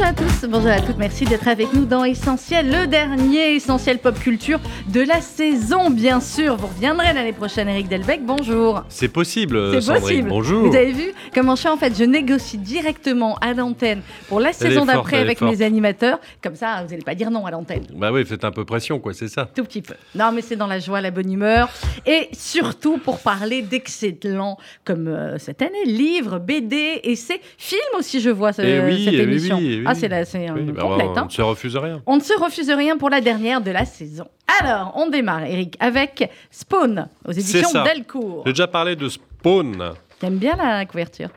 [0.00, 3.98] Bonjour à tous, bonjour à toutes, merci d'être avec nous dans Essentiel, le dernier Essentiel
[3.98, 4.58] Pop Culture
[4.88, 6.56] de la saison, bien sûr.
[6.56, 8.82] Vous reviendrez l'année prochaine, Eric Delbecq, bonjour.
[8.88, 10.00] C'est possible, C'est Sandrine.
[10.02, 10.28] possible.
[10.30, 10.68] Bonjour.
[10.70, 14.54] Vous avez vu comment je fais en fait Je négocie directement à l'antenne pour la
[14.54, 15.52] saison d'après avec forte.
[15.54, 16.18] mes animateurs.
[16.42, 17.84] Comme ça, vous n'allez pas dire non à l'antenne.
[17.94, 19.50] Bah oui, faites un peu pression, quoi, c'est ça.
[19.54, 19.94] Tout petit peu.
[20.14, 21.68] Non, mais c'est dans la joie, la bonne humeur.
[22.06, 28.20] Et surtout pour parler d'excellents, comme euh, cette année, livres, BD et c'est films aussi,
[28.22, 29.58] je vois, ce- Eh oui, cette eh oui, émission.
[29.58, 29.89] oui, eh oui.
[29.90, 31.06] Ah, c'est la- c'est Oui, bah, complète.
[31.14, 31.24] on hein.
[31.26, 32.02] ne se refuse rien.
[32.06, 34.26] On ne se refuse rien pour la dernière de la saison.
[34.62, 37.68] Alors, on démarre, Eric, avec Spawn aux éditions.
[37.84, 38.42] Delcourt.
[38.46, 39.92] J'ai déjà parlé de Spawn.
[40.18, 41.28] T'aimes bien la couverture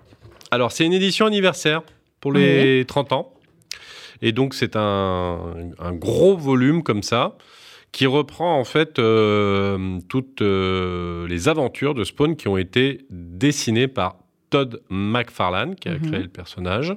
[0.51, 1.81] Alors, c'est une édition anniversaire
[2.19, 3.33] pour les 30 ans.
[4.21, 5.39] Et donc, c'est un,
[5.79, 7.35] un gros volume comme ça
[7.91, 13.87] qui reprend en fait euh, toutes euh, les aventures de Spawn qui ont été dessinées
[13.87, 14.15] par
[14.49, 16.01] Todd McFarlane, qui a Mhm.
[16.09, 16.95] créé le personnage.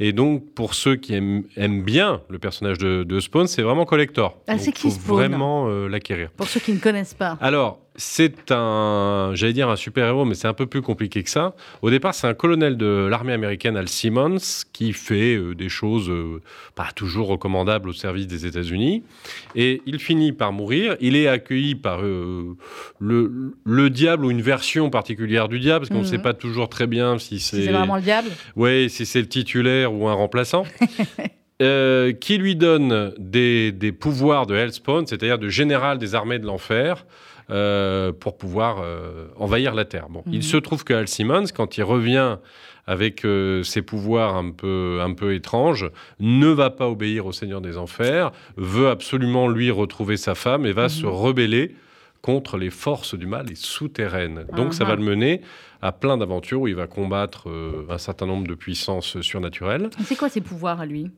[0.00, 3.84] Et donc, pour ceux qui aiment, aiment bien le personnage de, de Spawn, c'est vraiment
[3.84, 4.38] collector.
[4.48, 6.30] Ah, c'est qui Spawn vraiment euh, l'acquérir.
[6.36, 7.38] Pour ceux qui ne connaissent pas.
[7.40, 11.54] Alors, c'est un, j'allais dire un super-héros, mais c'est un peu plus compliqué que ça.
[11.80, 14.38] Au départ, c'est un colonel de l'armée américaine, Al Simmons,
[14.72, 16.40] qui fait euh, des choses euh,
[16.74, 19.04] pas toujours recommandables au service des États-Unis.
[19.54, 20.96] Et il finit par mourir.
[21.00, 22.56] Il est accueilli par euh,
[22.98, 26.10] le, le diable ou une version particulière du diable, parce qu'on ne Mhm.
[26.10, 28.28] sait pas toujours très bien si Si c'est, c'est vraiment le diable.
[28.56, 30.64] ouais, si c'est le titulaire ou un remplaçant.
[31.62, 36.46] Euh, qui lui donne des, des pouvoirs de Hellspawn, c'est-à-dire de général des armées de
[36.46, 37.06] l'enfer,
[37.50, 40.08] euh, pour pouvoir euh, envahir la Terre.
[40.10, 40.34] Bon, Mhm.
[40.34, 42.38] Il se trouve que Al Simmons, quand il revient
[42.88, 43.24] avec
[43.62, 48.32] ses pouvoirs un peu, un peu étranges, ne va pas obéir au Seigneur des Enfers,
[48.56, 50.88] veut absolument lui retrouver sa femme et va Mhm.
[50.88, 51.76] se rebeller
[52.24, 54.46] contre les forces du mal et souterraines.
[54.56, 54.96] Donc ça Ah va ah.
[54.96, 55.42] le mener
[55.82, 59.90] à plein d'aventures où il va combattre euh, un certain nombre de puissances surnaturelles.
[60.06, 61.10] C'est quoi ses pouvoirs à lui?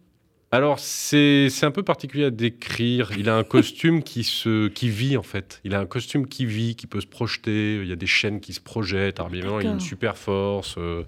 [0.53, 3.11] Alors, c'est un peu particulier à décrire.
[3.19, 5.61] Il a un costume qui, se, qui vit, en fait.
[5.65, 7.81] Il a un costume qui vit, qui peut se projeter.
[7.83, 9.19] Il y a des chaînes qui se projettent.
[9.19, 10.77] Alors, évidemment, il a une super force.
[10.79, 11.03] euh.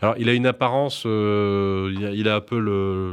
[0.00, 1.02] Alors, il a une apparence...
[1.06, 2.58] euh, il, a, il a un peu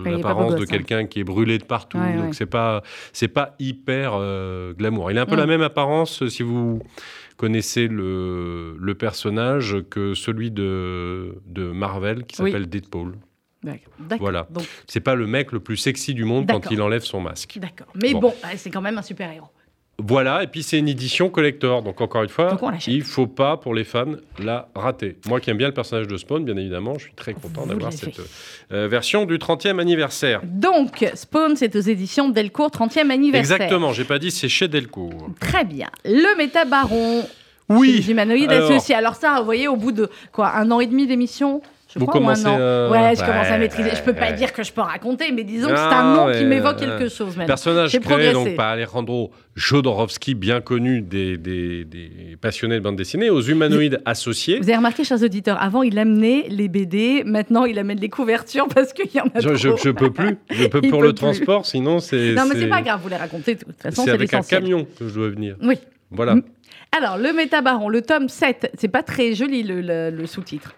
[0.06, 0.66] l'apparence de hein.
[0.70, 1.98] quelqu'un qui est brûlé de partout.
[1.98, 2.34] Ouais, donc, ouais.
[2.34, 5.10] c'est pas, c'est pas hyper euh, glamour.
[5.12, 6.82] Il a un peu la même apparence, si vous
[7.38, 12.52] connaissez le, le personnage, que celui de, de Marvel, qui Oui.
[12.52, 13.18] s'appelle Deadpool.
[14.20, 14.48] Voilà.
[14.50, 17.58] Donc, C'est pas le mec le plus sexy du monde quand il enlève son masque.
[17.60, 17.88] d'accord.
[18.02, 18.20] Mais Bon.
[18.20, 19.48] bon, ouais, c'est quand même un super-héros.
[20.04, 21.84] Voilà, et puis c'est une édition collector.
[21.84, 22.58] Donc encore une fois,
[22.88, 25.18] il faut pas, pour les fans, la rater.
[25.28, 27.94] Moi qui aime bien le personnage de Spawn, bien évidemment, je suis très content d'avoir
[27.94, 28.20] cette
[28.72, 30.42] euh, version du 30e anniversaire.
[30.44, 33.58] Donc, Spawn, c'est aux éditions Delcourt, 30e anniversaire.
[33.58, 35.30] Exactement, j'ai pas dit c'est chez Delcourt.
[35.40, 35.90] Très bien.
[36.04, 37.24] Le métabaron.
[37.70, 38.96] Oui, Les humanoïdes alors- associés.
[38.96, 41.62] Alors ça, vous voyez, au bout de quoi, un an et demi d'émission
[41.94, 42.56] je Vous crois, commencez an.
[42.56, 43.90] à- Ouais, je Ouais, commence à maîtriser.
[43.96, 44.34] Je peux pas ouais.
[44.34, 46.86] dire que je peux raconter, mais disons que c'est un nom ouais, qui m'évoque ouais.
[46.88, 47.46] quelque chose maintenant.
[47.48, 48.34] Personnage créé progressé.
[48.34, 54.02] donc par Alejandro Jodorowsky, bien connu des, des- des passionnés de bande dessinée, aux humanoïdes
[54.06, 54.58] associés.
[54.60, 58.68] Vous avez remarqué, chers auditeurs, avant il amenait les BD, maintenant il amène les couvertures
[58.74, 59.78] parce qu'il y en a Je, je, trop.
[59.78, 61.16] je peux plus, je peux pour peut le plus.
[61.16, 62.34] transport, sinon c'est.
[62.34, 63.56] Non, mais c'est pas grave, vous les racontez.
[63.56, 65.56] De toute façon, C'est avec un camion que je dois venir.
[65.62, 65.76] Oui.
[66.12, 66.36] Voilà.
[66.36, 66.44] Mm.
[66.98, 70.76] Alors, le métabaron, le tome 7, c'est pas très joli le, le- le sous-titre.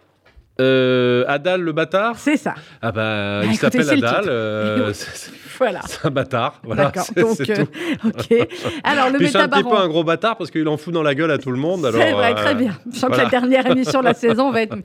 [0.62, 2.54] Euh, Adal le bâtard C'est ça.
[2.82, 4.26] Ah bah, Bah, il s'appelle Adal.
[4.28, 4.94] euh,
[5.58, 5.82] Voilà.
[5.88, 6.60] c'est un bâtard.
[6.64, 7.06] Voilà, D'accord.
[7.16, 7.66] Donc, euh,
[8.06, 8.48] ok.
[8.84, 11.04] Alors, le Puis c'est un petit peu un gros bâtard parce qu'il en fout dans
[11.04, 11.86] la gueule à tout le monde.
[11.86, 12.78] Alors, C'est vrai, très bien.
[12.92, 14.76] Je sens que la dernière émission de la saison va être.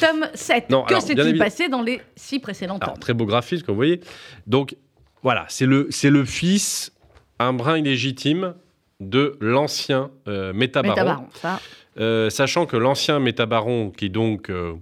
[0.00, 0.70] Tome 7.
[0.70, 3.80] Non, que s'est-il évidemment- passé dans les six précédents Alors, très beau graphisme, comme vous
[3.80, 4.00] voyez.
[4.46, 4.76] Donc,
[5.22, 6.92] voilà, c'est le, c'est le fils,
[7.38, 8.54] un brin illégitime,
[9.00, 10.10] de l'ancien
[10.54, 10.94] métabaron.
[10.94, 11.60] Métabaron, ça.
[11.98, 14.74] Euh, sachant que l'ancien métabaron, qui donc euh,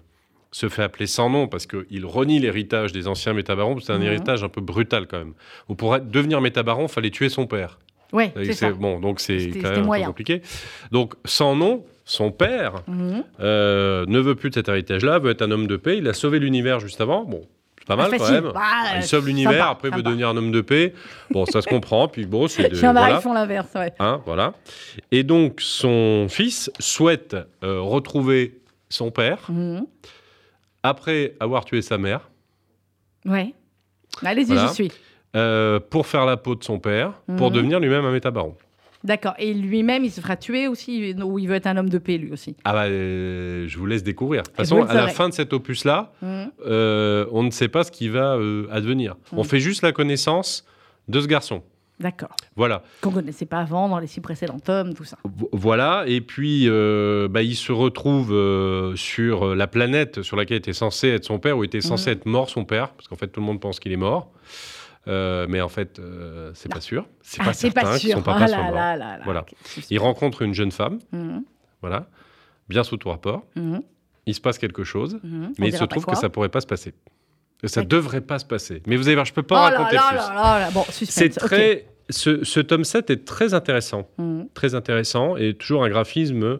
[0.50, 4.04] se fait appeler sans nom parce qu'il renie l'héritage des anciens métabarons, c'est un Mhm.
[4.04, 5.34] héritage un peu brutal quand même.
[5.69, 7.78] Ou pour être- devenir métabaron, il fallait tuer son père.
[8.36, 8.70] Et c'est ça.
[8.70, 10.06] Bon, donc c'est quand c'était même un peu moyen.
[10.06, 10.42] compliqué.
[10.92, 13.24] Donc, sans nom, son père Mhm.
[13.41, 15.98] euh, ne veut plus de cet héritage-là, veut être un homme de paix.
[15.98, 17.24] Il a sauvé l'univers juste avant.
[17.24, 17.41] Bon,
[17.86, 18.51] pas mal Ah, quand même.
[18.53, 18.60] Bah,
[18.97, 20.09] il sauve l'univers, sympa, après il veut sympa.
[20.10, 20.95] devenir un homme de paix.
[21.31, 22.09] Bon, ça se comprend.
[22.09, 23.92] Puis bon, c'est Il y en a, font l'inverse, ouais.
[23.98, 24.54] Hein, voilà.
[25.10, 29.86] Et donc, son fils souhaite euh, retrouver son père Mhm.
[30.83, 32.28] après avoir tué sa mère
[33.25, 33.54] Ouais.
[34.25, 34.66] Allez-y, Voilà.
[34.69, 34.92] j'y suis.
[35.37, 37.54] euh, pour faire la peau de son père, pour Mhm.
[37.57, 38.54] devenir lui-même un métabaron.
[39.04, 39.34] D'accord.
[39.39, 42.16] Et lui-même, il se fera tuer aussi, ou il veut être un homme de paix,
[42.16, 42.56] lui aussi?
[42.65, 44.42] Ah bah, euh, je vous laisse découvrir.
[44.42, 46.51] De toute Et façon, le à la fin de cet opus-là, Mhm.
[46.66, 49.16] euh, on ne sait pas ce qui va euh, advenir.
[49.33, 49.45] On Mhm.
[49.45, 50.65] fait juste la connaissance
[51.09, 51.62] de ce garçon.
[52.01, 52.34] D'accord.
[52.56, 52.83] Voilà.
[53.03, 55.16] Qu'on connaissait pas avant dans les six précédents tomes, tout ça.
[55.22, 60.56] Vo- Voilà, et puis euh, bah, il se retrouve euh, sur la planète sur laquelle
[60.56, 62.16] était censé être son père, ou était censé Mhm.
[62.16, 64.30] être mort son père, parce qu'en fait tout le monde pense qu'il est mort.
[65.06, 67.06] Euh, mais en fait, euh, c'est pas sûr.
[67.21, 68.12] C'est Ah, pas certain pas que sûr.
[68.16, 68.74] son papa Ah soit là mort.
[68.74, 69.24] là là là.
[69.24, 69.45] Voilà.
[69.91, 71.45] Il rencontre une jeune femme, Mhm,
[71.83, 72.06] voilà,
[72.68, 73.45] bien sous tout rapport.
[73.56, 73.83] mhm,
[74.27, 75.48] Il se passe quelque chose, mhm.
[75.51, 76.95] On mais il se trouve que ça pourrait pas se passer.
[77.60, 78.83] Que ça devrait pas se passer.
[78.86, 80.74] Mais vous allez voir, je peux pas Oh raconter plus.
[80.74, 80.84] Bon.
[80.91, 81.86] C'est très.
[82.10, 84.09] Ce, ce tome 7 est très intéressant.
[84.54, 86.59] Très intéressant et toujours un graphisme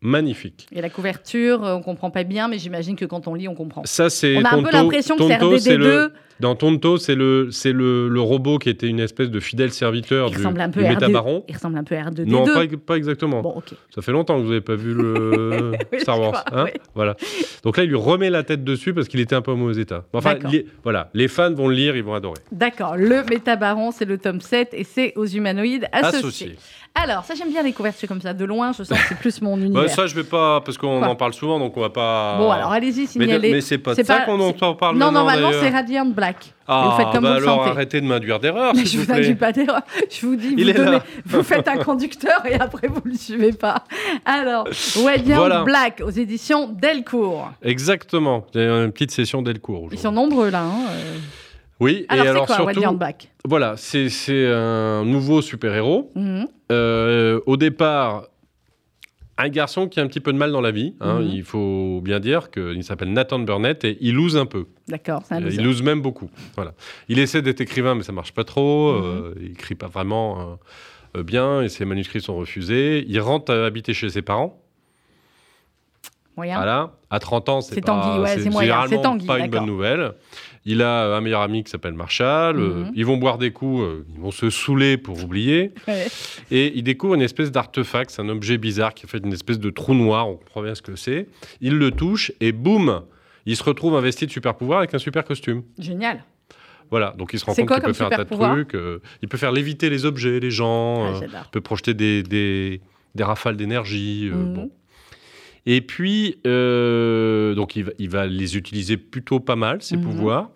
[0.00, 0.66] magnifique.
[0.72, 3.54] Et la couverture, euh, on comprend pas bien, mais j'imagine que quand on lit, on
[3.54, 3.82] comprend.
[3.84, 4.36] Ça, c'est.
[4.36, 4.76] On a un peu Tonto.
[4.76, 5.78] l'impression que c'est Tonto, c'est RDD2.
[5.78, 9.72] le- Dans Tonto, c'est le, c'est le, le robot qui était une espèce de fidèle
[9.72, 11.44] serviteur Il du, ressemble un peu du métabaron.
[11.48, 12.26] Il ressemble un peu à R2D2.
[12.26, 13.40] Non, pas, pas exactement.
[13.42, 13.70] Bon, ok.
[13.92, 16.44] Ça fait longtemps que vous n'avez pas vu le Oui, Star Wars.
[16.44, 16.80] crois, hein oui.
[16.94, 17.16] voilà.
[17.64, 19.82] Donc là, il lui remet la tête dessus parce qu'il était un peu en mauvais
[19.82, 20.04] état.
[20.12, 20.52] Enfin, D'accord.
[20.52, 22.38] les, voilà, les fans vont le lire, ils vont adorer.
[22.52, 26.18] D'accord, le métabaron, c'est le tome 7 et c'est aux humanoïdes associés.
[26.18, 26.56] Associé.
[27.00, 28.32] Alors, ça, j'aime bien les couvertures comme ça.
[28.34, 29.90] De loin, je sens que c'est plus mon Bah, univers.
[29.90, 32.36] ça, je vais pas, parce qu'on en parle souvent, donc on va pas.
[32.38, 33.48] Bon, alors allez-y, Mais, signalez.
[33.50, 36.54] de- mais c'est pas de ça qu'on en parle non, normalement, c'est Radiant Black.
[36.66, 37.70] Ah, vous faites comme bah vous alors sentez.
[37.70, 39.80] arrêtez de m'induire d'erreur, Mais je vous vous induis pas d'erreur.
[40.10, 40.98] Je vous dis, vous, donnez-
[41.44, 43.84] faites un conducteur et après vous le suivez pas.
[44.26, 44.68] Alors,
[45.02, 45.62] Radiant Voilà.
[45.62, 47.52] Black aux éditions Delcourt.
[47.62, 48.44] Exactement.
[48.54, 50.62] Il y a une petite session Delcourt Ils sont nombreux là.
[50.62, 51.14] hein, euh.
[51.80, 53.28] Oui, Alors, et alors quoi surtout, Radiant Black?
[53.48, 54.08] Voilà, c'est
[54.52, 56.10] un nouveau super-héros.
[56.14, 56.46] Mhm.
[56.70, 58.24] Euh, au départ,
[59.40, 60.94] un garçon qui a un petit peu de mal dans la vie.
[61.00, 61.26] hein, Mhm.
[61.32, 64.66] Il faut bien dire qu'il s'appelle Nathan Burnett et il lose un peu.
[64.88, 65.56] D'accord, c'est un Euh, loser.
[65.56, 66.28] il lose même beaucoup.
[66.56, 66.74] Voilà.
[67.08, 68.92] Il essaie d'être écrivain, mais ça marche pas trop.
[68.92, 69.04] Mhm.
[69.04, 70.44] euh, il écrit pas vraiment euh,
[71.18, 73.04] euh, bien et ses manuscrits sont refusés.
[73.08, 74.60] Il rentre euh, habiter chez ses parents.
[76.36, 76.56] Moyen.
[76.56, 76.92] Voilà.
[77.10, 78.50] À 30 ans, c'est pas, ouais, c'est
[79.26, 80.12] pas une bonne nouvelle.
[80.70, 82.58] Il a un meilleur ami qui s'appelle Marshall.
[82.58, 82.92] euh, Mhm.
[82.94, 85.72] ils vont boire des coups, euh, ils vont se saouler pour oublier.
[85.88, 86.06] Ouais.
[86.50, 89.70] Et il découvre une espèce d'artefact, c'est un objet bizarre qui fait une espèce de
[89.70, 91.26] trou noir, on comprend bien ce que c'est.
[91.62, 93.02] Il le touche et boum,
[93.46, 95.62] il se retrouve investi de super pouvoir avec un super costume.
[95.78, 96.22] Génial.
[96.90, 98.74] Voilà, donc il se rend compte qu'il peut faire un tas de trucs.
[98.74, 102.22] euh, il peut faire léviter les objets, les gens, Ah, euh, il peut projeter des,
[102.22, 102.80] des,
[103.14, 104.28] des rafales d'énergie.
[104.32, 104.52] euh, Mhm.
[104.54, 104.70] bon.
[105.70, 110.02] Et puis, euh, donc il va, il va les utiliser plutôt pas mal, ces Mhm.
[110.04, 110.50] pouvoirs.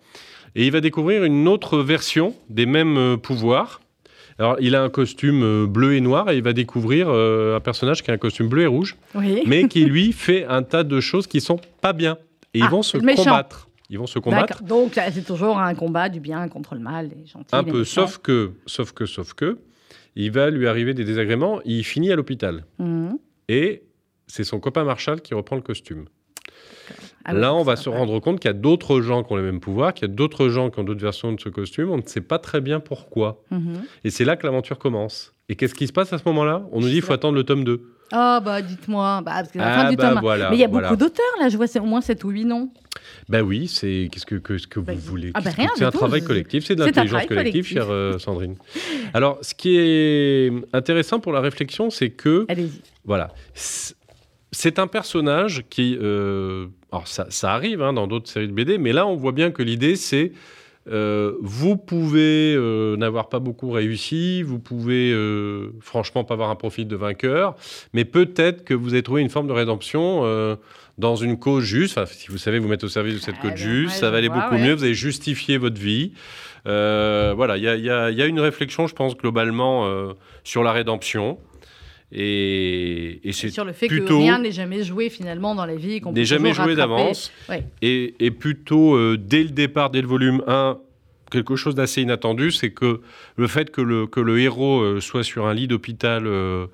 [0.55, 3.79] Et il va découvrir une autre version des mêmes euh, pouvoirs.
[4.39, 7.59] Alors, il a un costume euh, bleu et noir et il va découvrir euh, un
[7.59, 9.43] personnage qui a un costume bleu et rouge, Oui.
[9.45, 12.17] mais qui lui fait un tas de choses qui sont pas bien.
[12.55, 13.23] Et ils Ah, vont se méchant.
[13.25, 13.69] combattre.
[13.91, 14.63] Ils vont se combattre.
[14.63, 17.53] Donc c'est toujours un combat du bien contre le mal, les gentils.
[17.55, 18.07] Un les peu, méchants.
[18.07, 19.59] sauf que, sauf que, sauf que,
[20.15, 21.59] il va lui arriver des désagréments.
[21.65, 22.65] Il finit à l'hôpital.
[22.79, 23.19] Mhm.
[23.49, 23.83] Et
[24.27, 26.05] c'est son copain Marshall qui reprend le costume.
[27.25, 29.37] Ah oui, Là, on va se rendre compte qu'il y a d'autres gens qui ont
[29.37, 31.89] les mêmes pouvoirs, qu'il y a d'autres gens qui ont d'autres versions de ce costume.
[31.89, 33.41] On ne sait pas très bien pourquoi.
[33.51, 33.83] Mhm.
[34.03, 35.33] Et c'est là que l'aventure commence.
[35.47, 36.67] Et qu'est-ce qui se passe à ce moment-là?
[36.71, 37.81] On nous dit qu'il faut attendre le tome 2.
[38.15, 39.21] Oh, bah dites-moi.
[39.25, 40.19] Bah, parce que la Ah, fin du bah, tome.
[40.21, 40.89] voilà, Mais il y a voilà.
[40.89, 42.69] beaucoup d'auteurs là, je vois c'est au moins 7 ou 8 noms.
[43.29, 45.91] Ben oui, c'est qu'est-ce que, que, ce que Bah, vous voulez ah bah C'est un
[45.91, 47.67] tout, travail collectif, c'est de l'intelligence collective, collectif.
[47.73, 48.55] chère euh, Sandrine.
[49.13, 52.81] Alors, ce qui est intéressant pour la réflexion, c'est que Allez-y.
[53.05, 53.29] Voilà.
[54.55, 55.97] C'est un personnage qui.
[56.01, 59.31] euh, alors, ça, ça arrive hein, dans d'autres séries de BD, mais là, on voit
[59.31, 60.31] bien que l'idée, c'est.
[60.87, 66.55] euh, vous pouvez euh, n'avoir pas beaucoup réussi, vous pouvez euh, franchement pas avoir un
[66.55, 67.55] profil de vainqueur,
[67.93, 70.23] mais peut-être que vous avez trouvé une forme de rédemption
[70.99, 71.97] dans une cause juste.
[71.97, 74.17] Enfin, si vous savez vous mettre au service de cette Ah, cause juste, ça va
[74.17, 74.61] aller beaucoup ouais.
[74.61, 76.11] mieux, vous allez justifier votre vie.
[76.65, 79.89] Voilà, il y a, y y une réflexion, je pense, globalement,
[80.43, 81.39] sur la rédemption.
[82.15, 85.75] Et, et c'est Sur le fait plutôt- que rien n'est jamais joué finalement dans la
[85.75, 85.99] vie.
[85.99, 87.65] qu'on n'est jamais joué d'avance Ouais.
[87.81, 90.77] et, et plutôt euh, dès le départ, dès le volume 1,
[91.31, 93.01] quelque chose d'assez inattendu, c'est que
[93.35, 96.67] le fait que le, que le héros euh, soit sur un lit d'hôpital euh,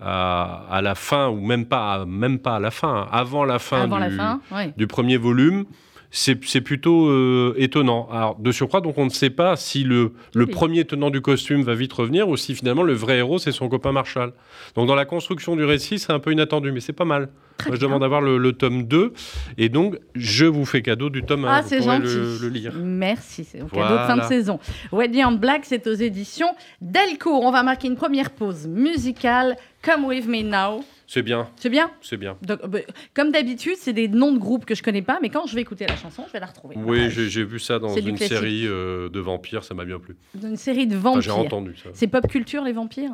[0.00, 3.44] à, à la fin, ou même pas, à- même pas à la fin, hein, avant
[3.44, 4.72] la fin, Avant du, la fin, ouais.
[4.76, 5.66] du premier volume,
[6.10, 8.08] c'est plutôt euh, étonnant.
[8.10, 10.50] Alors, de surcroît, donc on ne sait pas si le, le Oui.
[10.50, 13.68] premier tenant du costume va vite revenir ou si finalement le vrai héros, c'est son
[13.68, 14.32] copain Marshall.
[14.74, 17.28] Donc dans la construction du récit, c'est un peu inattendu, mais c'est pas mal.
[17.66, 17.88] Moi, je bien.
[17.88, 19.12] demande d'avoir le, le tome 2.
[19.58, 21.48] Et donc, je vous fais cadeau du tome 1.
[21.52, 22.06] Ah, c'est gentil.
[22.06, 22.72] le, le lire.
[22.76, 24.58] Merci, c'est au cadeau de fin de saison.
[24.92, 26.48] Radiant Black, c'est aux éditions
[26.80, 27.42] Delcourt.
[27.44, 29.56] On va marquer une première pause musicale.
[29.82, 30.84] Come with me now.
[31.06, 31.90] C'est bien, C'est bien?
[32.02, 32.36] C'est bien.
[32.42, 32.78] Donc, bah,
[33.14, 35.60] Comme d'habitude, c'est des noms de groupes que je connais pas, mais quand je vais
[35.62, 36.76] écouter la chanson, je vais la retrouver.
[36.78, 40.14] Oui, j'ai vu ça dans une série euh, de vampires, ça m'a bien plu.
[40.40, 41.46] Une série de Enfin, j'ai vampires.
[41.46, 41.88] entendu ça.
[41.94, 43.10] c'est pop culture, les vampires?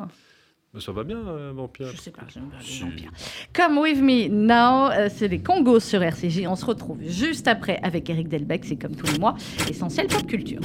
[0.79, 1.87] Ça va bien, euh, vampire.
[1.91, 2.81] Je sais pas, j'aime bien les Si.
[2.81, 3.11] vampires.
[3.53, 6.45] Come with me now, euh, c'est les Congos sur RCJ.
[6.47, 9.35] On se retrouve juste après avec Eric Delbecq, c'est comme tous les mois,
[9.69, 10.59] essentiel pop culture.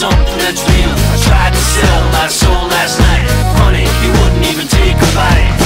[0.00, 0.94] Something that's real.
[1.12, 3.28] I tried to sell my soul last night.
[3.58, 5.59] Funny, you wouldn't even take a bite.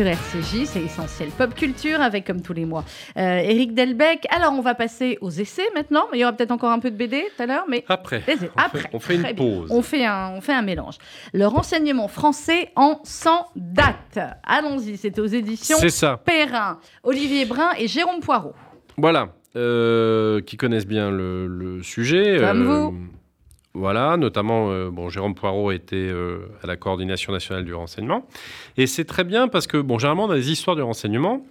[0.00, 2.86] Sur RCJ, c'est essentiel pop culture avec comme tous les mois
[3.18, 4.24] euh, Eric Delbecq.
[4.34, 6.90] Alors on va passer aux essais maintenant, mais il y aura peut-être encore un peu
[6.90, 9.68] de BD tout à l'heure, mais Après, les on après, fait, on fait une pause.
[9.70, 10.96] On fait un, on fait un mélange.
[11.34, 14.18] Le renseignement français en 100 dates.
[14.42, 16.18] Allons-y, c'est aux éditions C'est ça.
[16.24, 18.54] Perrin, Olivier Brun et Jérôme Poirot.
[18.96, 22.38] Voilà, euh, qui connaissent bien le, le sujet.
[22.38, 22.96] euh, Comme vous.
[23.74, 28.26] Voilà, notamment, euh, bon, Jérôme Poirot était euh, à la coordination nationale du renseignement.
[28.76, 31.46] Et c'est très bien parce que, bon, généralement, dans les histoires du renseignement,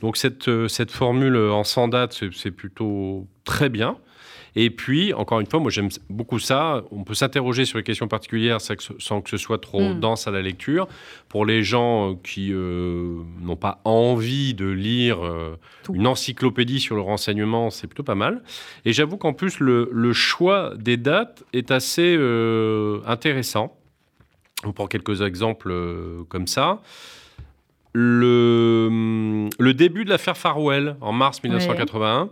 [0.00, 3.96] donc cette, euh, cette formule en 100 dates, c'est- c'est plutôt très bien.
[4.56, 6.84] Et puis, encore une fois, moi j'aime beaucoup ça.
[6.92, 10.00] On peut s'interroger sur les questions particulières sans que ce- soit trop Mm.
[10.00, 10.86] dense à la lecture.
[11.28, 15.56] Pour les gens euh, qui euh, n'ont pas envie de lire euh,
[15.92, 18.42] une encyclopédie sur le renseignement, c'est plutôt pas mal.
[18.84, 23.76] Et j'avoue qu'en plus, le, le choix des dates est assez euh, intéressant.
[24.64, 25.74] On prend quelques exemples
[26.28, 26.80] comme ça.
[27.92, 32.28] Le, le début de l'affaire Farwell en mars 1981,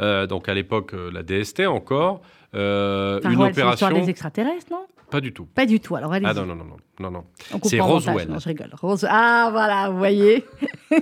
[0.00, 2.20] euh, donc à l'époque euh, la DST encore,
[2.54, 3.90] euh, une opération.
[3.90, 4.86] des extraterrestres, non?
[5.10, 5.46] Pas du tout.
[5.54, 5.96] Pas du tout.
[5.96, 6.28] Alors allez-y.
[6.28, 6.64] Ah non, non, non,
[7.00, 7.24] non, non,
[7.64, 7.80] c'est.
[7.80, 8.28] Roswell.
[8.28, 8.68] Non, je rigole.
[8.74, 9.06] Rose...
[9.08, 10.44] Ah voilà, vous voyez.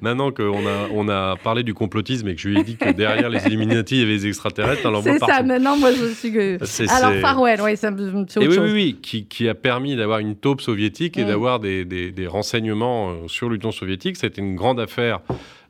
[0.00, 2.90] Maintenant qu'on a, on a parlé du complotisme et que je lui ai dit que
[2.90, 5.26] derrière les Illuminati, il y avait les extraterrestres, voit C'est ça.
[5.26, 5.44] partout.
[5.46, 6.58] Maintenant, moi, je suis que.
[6.96, 8.72] Alors Farwell, oui, ça me c'est Et autre oui, chose.
[8.72, 12.26] oui, oui, qui, qui a permis d'avoir une taupe soviétique et d'avoir des, des- des
[12.26, 14.16] renseignements euh, sur l'Union soviétique.
[14.16, 15.20] C'était une grande affaire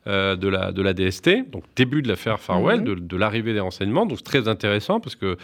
[0.07, 2.85] euh, de, la, de la DST, donc début de l'affaire Farwell, Mhm.
[2.85, 4.05] de, de l'arrivée des renseignements.
[4.05, 5.37] Donc c'est très intéressant parce que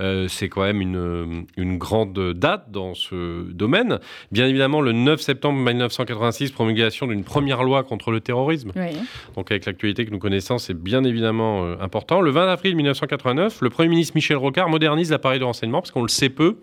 [0.00, 3.98] euh, c'est quand même une, une grande date dans ce domaine.
[4.32, 8.72] Bien évidemment, le 9 septembre 1986, promulgation d'une première loi contre le terrorisme.
[8.76, 8.96] Oui.
[9.36, 12.20] Donc avec l'actualité que nous connaissons, c'est bien évidemment euh, important.
[12.20, 16.02] Le 20 avril 1989, le Premier ministre Michel Rocard modernise l'appareil de renseignement parce qu'on
[16.02, 16.56] le sait peu.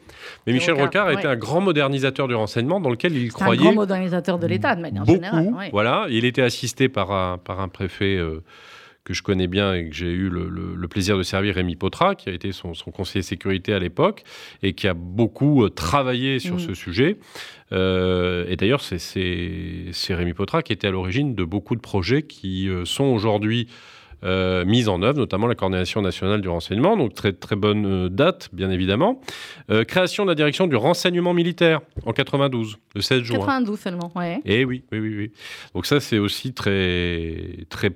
[0.45, 1.33] Mais Michel Rocard, Rocard était ouais.
[1.33, 4.75] un grand modernisateur du renseignement dans lequel il C'est un croyait grand modernisateur de l'État,
[4.75, 5.15] de manière beaucoup.
[5.15, 5.53] générale.
[5.57, 5.69] ouais.
[5.71, 8.41] Voilà, il était assisté par un, par un préfet euh,
[9.07, 11.77] que je connais bien et que j'ai eu le, le- le plaisir de servir, Rémi
[11.77, 14.23] Potra, qui a été son, son conseiller sécurité à l'époque
[14.63, 16.59] et qui a beaucoup euh, travaillé sur Mm.
[16.59, 17.17] ce sujet.
[17.71, 22.67] Euh, et d'ailleurs, c'est- Rémi Potra qui était à l'origine de beaucoup de projets qui
[22.67, 23.67] euh, sont aujourd'hui
[24.23, 28.49] euh, mis en œuvre, notamment la Coordination nationale du renseignement, donc très très bonne date,
[28.51, 29.21] bien évidemment.
[29.69, 33.37] Euh, création de la direction du renseignement militaire en 92, le 16 juin.
[33.37, 34.39] 92 seulement, ouais.
[34.43, 35.31] Eh oui, oui, oui, oui.
[35.75, 37.91] Donc ça, c'est aussi très, très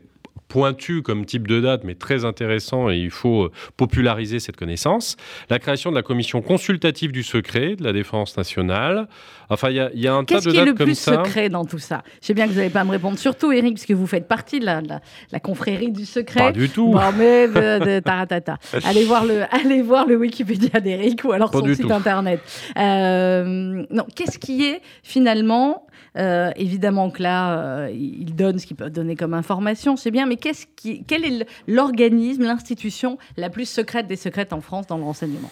[0.51, 5.15] pointu comme type de date, mais très intéressant et il faut euh, populariser cette connaissance.
[5.49, 9.07] La création de la commission consultative du secret de la défense nationale.
[9.49, 10.73] Enfin, il y a, il y a un tas Qu'est-ce de qui est dates le
[10.75, 11.23] comme plus ça.
[11.23, 12.03] secret dans tout ça?
[12.21, 14.27] Je sais bien que vous n'allez pas me répondre, surtout Eric, parce que vous faites
[14.27, 16.39] partie de la, de la- la confrérie du secret.
[16.39, 16.89] Pas du tout.
[16.91, 18.57] Bon, mais de, de taratata.
[18.85, 21.91] allez voir le, allez voir le Wikipédia d'Eric ou alors Pas son site tout.
[21.93, 22.39] internet.
[22.77, 25.85] Euh, non, qu'est-ce qui est finalement
[26.17, 30.25] euh, évidemment que là, euh, il donne ce qu'il peut donner comme information, c'est bien,
[30.25, 34.97] mais qu'est-ce qui, quel est l'organisme, l'institution la plus secrète des secrètes en France dans
[34.97, 35.49] le renseignement?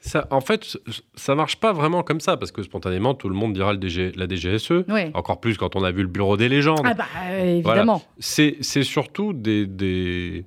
[0.00, 0.78] Ça, en fait,
[1.14, 4.12] ça marche pas vraiment comme ça, parce que spontanément, tout le monde dira le DG,
[4.16, 4.84] la DGSE.
[4.88, 5.10] Oui.
[5.14, 6.82] Encore plus quand on a vu le bureau des légendes.
[6.84, 8.02] Ah bah euh, évidemment.
[8.18, 10.44] C'est c'est surtout des, des,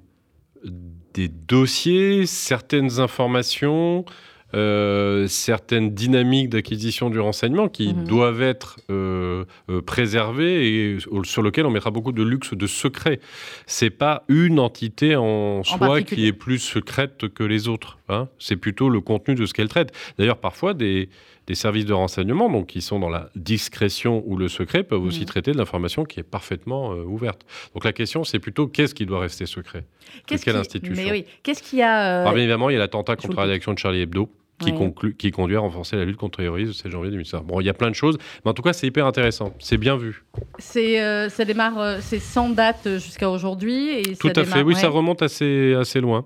[1.13, 4.05] des dossiers, certaines informations,
[4.53, 8.03] euh, certaines dynamiques d'acquisition du renseignement qui Mhm.
[8.05, 13.19] doivent être euh, euh, préservées et sur lesquelles on mettra beaucoup de luxe, de secret.
[13.65, 17.97] C'est pas une entité en, soi qui est plus secrète que les autres.
[18.09, 18.27] hein.
[18.39, 19.91] C'est plutôt le contenu de ce qu'elle traite.
[20.17, 21.09] D'ailleurs, parfois, des,
[21.47, 25.21] des services de renseignement, donc qui sont dans la discrétion ou le secret, peuvent aussi
[25.21, 25.25] Mhm.
[25.25, 27.41] traiter de l'information qui est parfaitement euh, ouverte.
[27.73, 29.85] Donc la question, c'est plutôt qu'est-ce qui doit rester secret?
[30.27, 31.03] Quelle qui- institution?
[31.05, 33.35] Mais oui, qu'est-ce qu'il y a euh, Alors, bien évidemment, il y a l'attentat contre
[33.37, 34.29] la rédaction de Charlie Hebdo.
[34.61, 34.77] Qui, Ouais.
[34.77, 37.43] conclut, qui conduit à renforcer la lutte contre le terrorisme le 16 janvier 2005.
[37.43, 39.53] Bon, il y a plein de choses, mais en tout cas, c'est hyper intéressant.
[39.59, 40.23] C'est bien vu.
[40.59, 43.89] C'est, euh, ça démarre, euh, c'est sans date jusqu'à aujourd'hui.
[43.99, 44.61] Et Tout ça à fait.
[44.61, 44.79] Oui, ouais.
[44.79, 46.25] ça remonte assez, assez loin.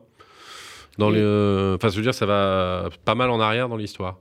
[0.97, 3.77] Dans Et- les, euh, enfin, je veux dire, ça va pas mal en arrière dans
[3.77, 4.19] l'histoire.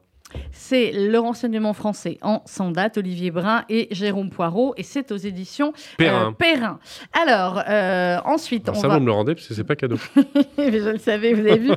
[0.52, 5.16] C'est le renseignement français en sans date, Olivier Brun et Jérôme Poirot, et c'est aux
[5.16, 6.32] éditions euh, Perrin.
[6.32, 6.78] Perrin.
[7.12, 8.94] Alors, euh, ensuite, on ça, va.
[8.94, 9.96] vous me le rendez parce que c'est pas cadeau.
[10.56, 11.70] Mais je le savais, vous avez vu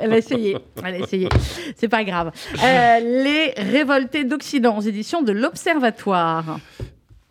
[0.00, 0.56] Elle a essayé.
[0.84, 1.28] Elle a essayé.
[1.76, 2.32] C'est pas grave.
[2.62, 6.58] Euh, les révoltés d'Occident aux éditions de l'Observatoire.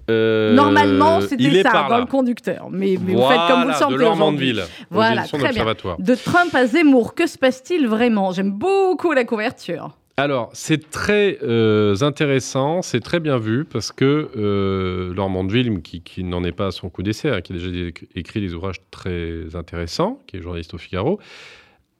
[0.10, 2.70] Normalement, c'était ça dans le conducteur.
[2.70, 5.66] Mais, mais vous faites comme vous le sentez de aux Voilà, très bien.
[6.00, 8.32] De Trump à Zemmour, que se passe-t-il vraiment?
[8.32, 9.96] J'aime beaucoup la couverture.
[10.24, 16.24] Alors, c'est très euh, intéressant, c'est très bien vu parce que euh, Mandeville, qui, qui
[16.24, 18.82] n'en est pas à son coup d'essai, hein, qui a déjà dé- écrit des ouvrages
[18.92, 21.20] très intéressants, qui est journaliste au Figaro,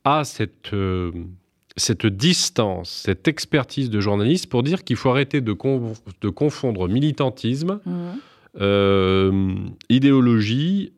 [0.04, 1.12] a cette, euh,
[1.78, 6.88] cette distance, cette expertise de journaliste pour dire qu'il faut arrêter de, con- de confondre
[6.88, 7.94] militantisme, Mhm.
[8.62, 9.56] euh,
[9.90, 10.92] idéologie,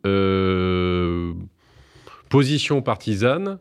[2.30, 3.60] position partisane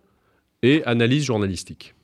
[0.63, 1.95] et analyse journalistique.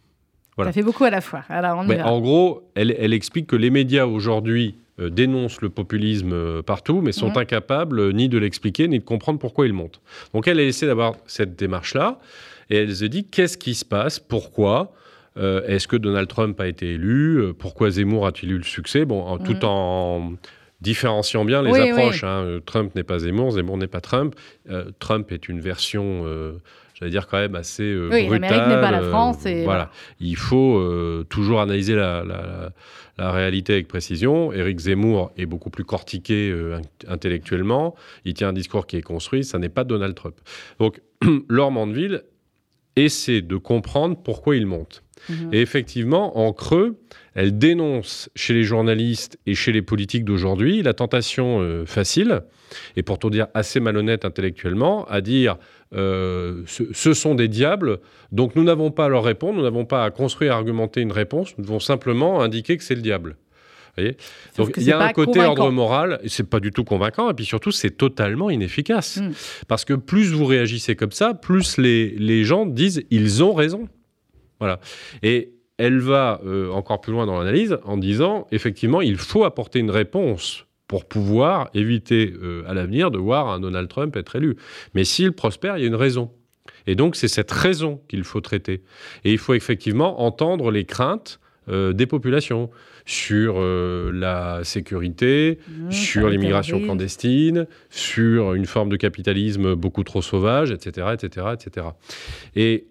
[0.59, 0.71] Voilà.
[0.73, 1.45] Ça fait beaucoup à la fois.
[1.49, 6.33] Alors, on en gros, elle, elle explique que les médias aujourd'hui euh, dénoncent le populisme
[6.33, 7.39] euh, partout, mais sont Mhm.
[7.39, 10.01] incapables euh, ni de l'expliquer, ni de comprendre pourquoi il monte.
[10.35, 12.19] Donc elle a essayé d'avoir cette démarche-là,
[12.71, 14.93] et elle se dit qu'est-ce qui se passe, pourquoi
[15.37, 17.55] Est-ce que Donald Trump a été élu?
[17.57, 19.05] Pourquoi Zemmour a-t-il eu le succès?
[19.05, 19.59] Bon, en- tout Mhm.
[19.63, 20.33] en
[20.81, 21.91] différenciant bien les Oui, oui.
[21.91, 22.25] approches.
[22.25, 22.59] hein.
[22.67, 24.35] Trump n'est pas Zemmour, Zemmour n'est pas Trump.
[24.99, 26.25] Trump est une version,
[26.99, 29.91] j'allais dire quand même assez euh, Oui, l'Amérique n'est pas la euh, France, et voilà.
[30.21, 32.71] Il faut euh, toujours analyser la, la-
[33.19, 34.53] la réalité avec précision.
[34.53, 37.97] Éric Zemmour est beaucoup plus cortiqué euh, in- intellectuellement.
[38.25, 39.43] Il tient un discours qui est construit.
[39.43, 40.37] Ça n'est pas Donald Trump.
[40.79, 41.01] Donc,
[41.49, 42.23] Laure Mandeville
[42.95, 45.03] essaie de comprendre pourquoi il monte.
[45.29, 45.51] Mhm.
[45.53, 46.99] Et effectivement, en creux,
[47.35, 52.43] elle dénonce chez les journalistes et chez les politiques d'aujourd'hui la tentation euh, facile,
[52.97, 55.57] et pour tout dire assez malhonnête intellectuellement, à dire
[55.95, 58.01] euh, ce, ce sont des diables,
[58.33, 61.13] donc nous n'avons pas à leur répondre, nous n'avons pas à construire, à argumenter une
[61.13, 63.37] réponse, nous devons simplement indiquer que c'est le diable.
[63.97, 64.17] Vous voyez?
[64.55, 65.51] Sauf donc il y a un côté convaincant.
[65.51, 69.17] ordre moral, c'est pas du tout convaincant, et puis surtout c'est totalement inefficace.
[69.17, 69.33] Mm.
[69.67, 73.89] Parce que plus vous réagissez comme ça, plus les, les gens disent ils ont raison.
[74.61, 74.81] Voilà.
[75.23, 79.79] Et elle va euh, encore plus loin dans l'analyse en disant effectivement il faut apporter
[79.79, 84.57] une réponse pour pouvoir éviter euh, à l'avenir de voir un Donald Trump être élu.
[84.95, 86.33] Mais s'il prospère, il y a une raison.
[86.87, 88.83] Et donc, c'est cette raison qu'il faut traiter.
[89.25, 92.71] Et il faut effectivement entendre les craintes euh, des populations
[93.05, 100.23] sur euh, la sécurité, Mmh, sur l'immigration clandestine, sur une forme de capitalisme beaucoup trop
[100.23, 101.87] sauvage, etc., etc., etc.
[102.57, 102.87] Et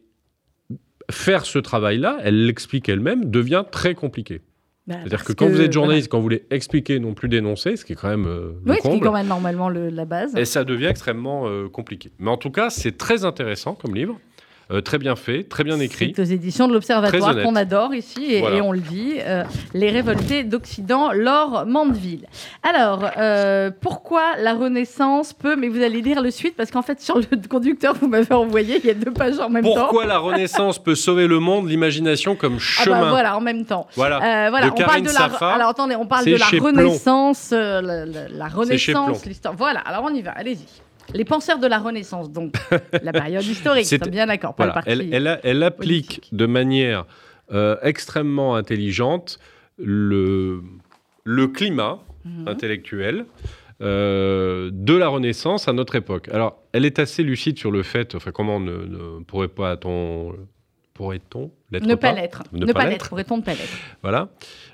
[1.11, 4.41] faire ce travail-là, elle l'explique elle-même, devient très compliqué.
[4.87, 5.71] Bah, C'est-à-dire que quand vous êtes voilà.
[5.71, 8.71] journaliste, quand vous voulez expliquer, non plus dénoncer, ce qui est quand même euh, le
[8.71, 10.33] Oui, ce qui est comble, quand même normalement le- la base.
[10.37, 12.11] et ça devient extrêmement euh, compliqué.
[12.19, 14.17] Mais en tout cas, c'est très intéressant comme livre,
[14.69, 16.11] euh, très bien fait, très bien écrit.
[16.15, 18.57] C'est aux éditions de l'Observatoire qu'on adore ici, et, Voilà.
[18.57, 22.25] et on le dit, euh, Les Révoltés d'Occident, Laure Mandeville.
[22.63, 26.99] Alors, euh, pourquoi la Renaissance peut, mais vous allez lire le suite, parce qu'en fait,
[26.99, 29.73] sur le conducteur, vous m'avez envoyé, il y a deux pages en même temps.
[29.73, 33.65] Pourquoi la Renaissance peut sauver le monde, l'imagination comme Ah chemin bah voilà, en même
[33.65, 33.87] temps.
[33.95, 34.49] Voilà.
[34.49, 35.13] Voilà, De on parle de la.
[35.13, 36.45] Safa, alors attendez, on parle de la.
[36.59, 39.53] Renaissance, la, Renaissance, l'histoire.
[39.55, 40.65] Voilà, alors on y va, allez-y.
[41.13, 42.53] Les penseurs de la Renaissance, donc
[43.01, 44.81] la période historique, C'est- bien d'accord, pas Voilà.
[44.85, 45.09] le parti.
[45.13, 46.29] Elle, elle, applique politique.
[46.35, 47.05] de manière
[47.53, 49.39] euh, extrêmement intelligente
[49.77, 50.61] le,
[51.23, 52.47] le climat Mhm.
[52.49, 53.25] intellectuel
[53.81, 56.27] euh, de la Renaissance à notre époque.
[56.29, 59.77] Alors, elle est assez lucide sur le fait, enfin, comment ne, ne pourrait pas
[60.97, 62.43] pourrait-on l'être Ne pas pas l'être.
[62.51, 63.07] Ne Ne pas pas l'être.
[63.09, 63.77] pourrait-on ne pas l'être?
[64.01, 64.29] Voilà.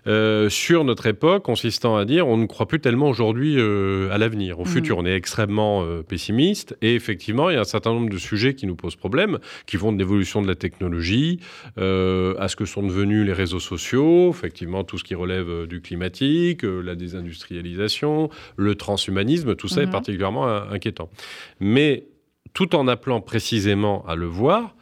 [0.07, 4.17] Euh, sur notre époque, consistant à dire on ne croit plus tellement aujourd'hui euh, à
[4.17, 4.69] l'avenir, au Mhm.
[4.69, 4.97] futur.
[4.97, 8.53] On est extrêmement euh, pessimiste et effectivement, il y a un certain nombre de sujets
[8.55, 11.39] qui nous posent problème, qui vont de l'évolution de la technologie
[11.77, 16.63] à ce que sont devenus les réseaux sociaux, effectivement tout ce qui relève du climatique,
[16.63, 19.91] la désindustrialisation, le transhumanisme, tout ça est Mhm.
[19.91, 21.09] particulièrement inquiétant.
[21.59, 22.05] Mais
[22.53, 24.75] tout en appelant précisément à le voir,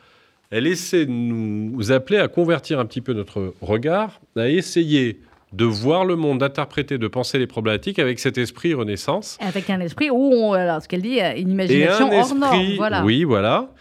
[0.52, 5.22] elle essaie de nous appeler à convertir un petit peu notre regard, à essayer
[5.54, 9.38] de voir le monde, d'interpréter, de penser les problématiques avec cet esprit Renaissance.
[9.42, 12.76] Avec un esprit où, on, alors, ce qu'elle dit, euh, une imagination un hors norme.
[12.76, 13.04] Voilà.
[13.04, 13.74] oui, voilà.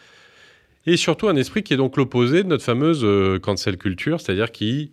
[0.87, 4.50] Et surtout un esprit qui est donc l'opposé de notre fameuse euh, cancel culture, c'est-à-dire
[4.50, 4.92] qui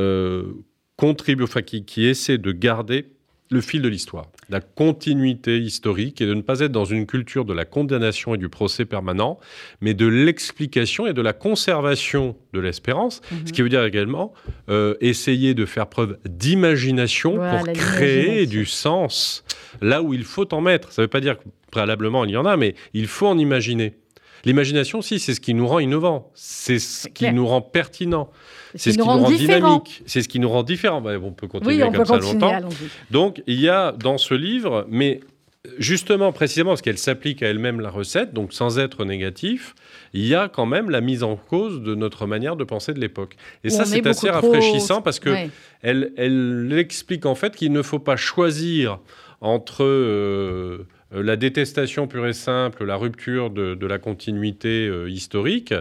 [0.00, 0.44] euh,
[0.96, 3.06] contribue, enfin qui, qui essaie de garder
[3.50, 7.44] le fil de l'histoire, la continuité historique et de ne pas être dans une culture
[7.44, 9.38] de la condamnation et du procès permanent,
[9.80, 13.46] mais de l'explication et de la conservation de l'espérance, Mhm.
[13.46, 14.32] ce qui veut dire également
[14.68, 19.44] euh, essayer de faire preuve d'imagination Voilà, pour créer du sens
[19.80, 20.92] là où il faut en mettre.
[20.92, 23.38] Ça ne veut pas dire que préalablement il y en a, mais il faut en
[23.38, 23.94] imaginer.
[24.46, 28.30] L'imagination, si, c'est ce qui nous rend innovants, c'est ce qui nous rend pertinents,
[28.74, 31.00] Ce c'est ce qui nous rend dynamiques, c'est ce qui nous rend différents.
[31.02, 32.68] Bah, on peut continuer Oui, on comme peut ça continuer, longtemps.
[33.10, 35.20] Donc, il y a dans ce livre, mais
[35.78, 39.74] justement, précisément parce qu'elle s'applique à elle-même la recette, donc sans être négatif,
[40.12, 43.00] il y a quand même la mise en cause de notre manière de penser de
[43.00, 43.34] l'époque.
[43.64, 45.50] Et Où ça, c'est assez trop- rafraîchissant parce que Ouais.
[45.82, 49.00] elle, elle explique en fait qu'il ne faut pas choisir
[49.40, 55.72] entre euh, la détestation pure et simple, la rupture de, de la continuité euh, historique,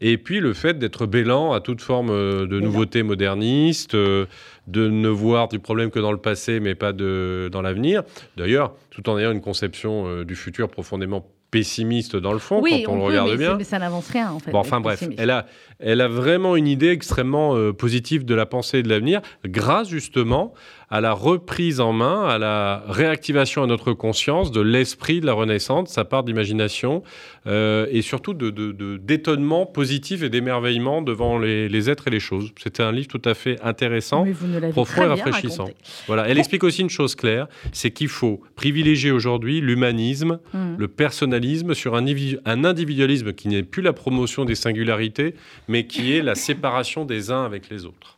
[0.00, 4.26] et puis le fait d'être bélant à toute forme euh, de nouveauté moderniste, euh,
[4.66, 8.02] de ne voir du problème que dans le passé, mais pas de, dans l'avenir.
[8.36, 12.82] D'ailleurs, tout en ayant une conception euh, du futur profondément pessimiste dans le fond, Oui,
[12.84, 13.56] quand on, le peut, regarde mais, bien.
[13.58, 14.50] mais ça n'avance rien en fait.
[14.50, 15.20] Bon, enfin bref, pessimiste.
[15.20, 15.44] elle a,
[15.80, 19.88] elle a vraiment une idée extrêmement euh, positive de la pensée et de l'avenir, grâce
[19.90, 20.54] justement
[20.94, 25.32] à la reprise en main, à la réactivation à notre conscience de l'esprit de la
[25.32, 27.02] Renaissance, sa part d'imagination
[27.46, 32.10] euh, et surtout de, de- de- d'étonnement positif et d'émerveillement devant les, les êtres et
[32.10, 32.52] les choses.
[32.62, 34.26] C'était un livre tout à fait intéressant.
[34.72, 35.64] Profond et rafraîchissant.
[35.64, 35.82] raconté.
[36.06, 36.28] Voilà.
[36.28, 36.40] Elle Bon.
[36.40, 40.74] explique aussi une chose claire, c'est qu'il faut privilégier aujourd'hui l'humanisme, Hmm.
[40.76, 42.04] le personnalisme sur un,
[42.44, 45.34] un individualisme qui n'est plus la promotion des singularités,
[45.68, 48.11] mais qui est la séparation des uns avec les autres.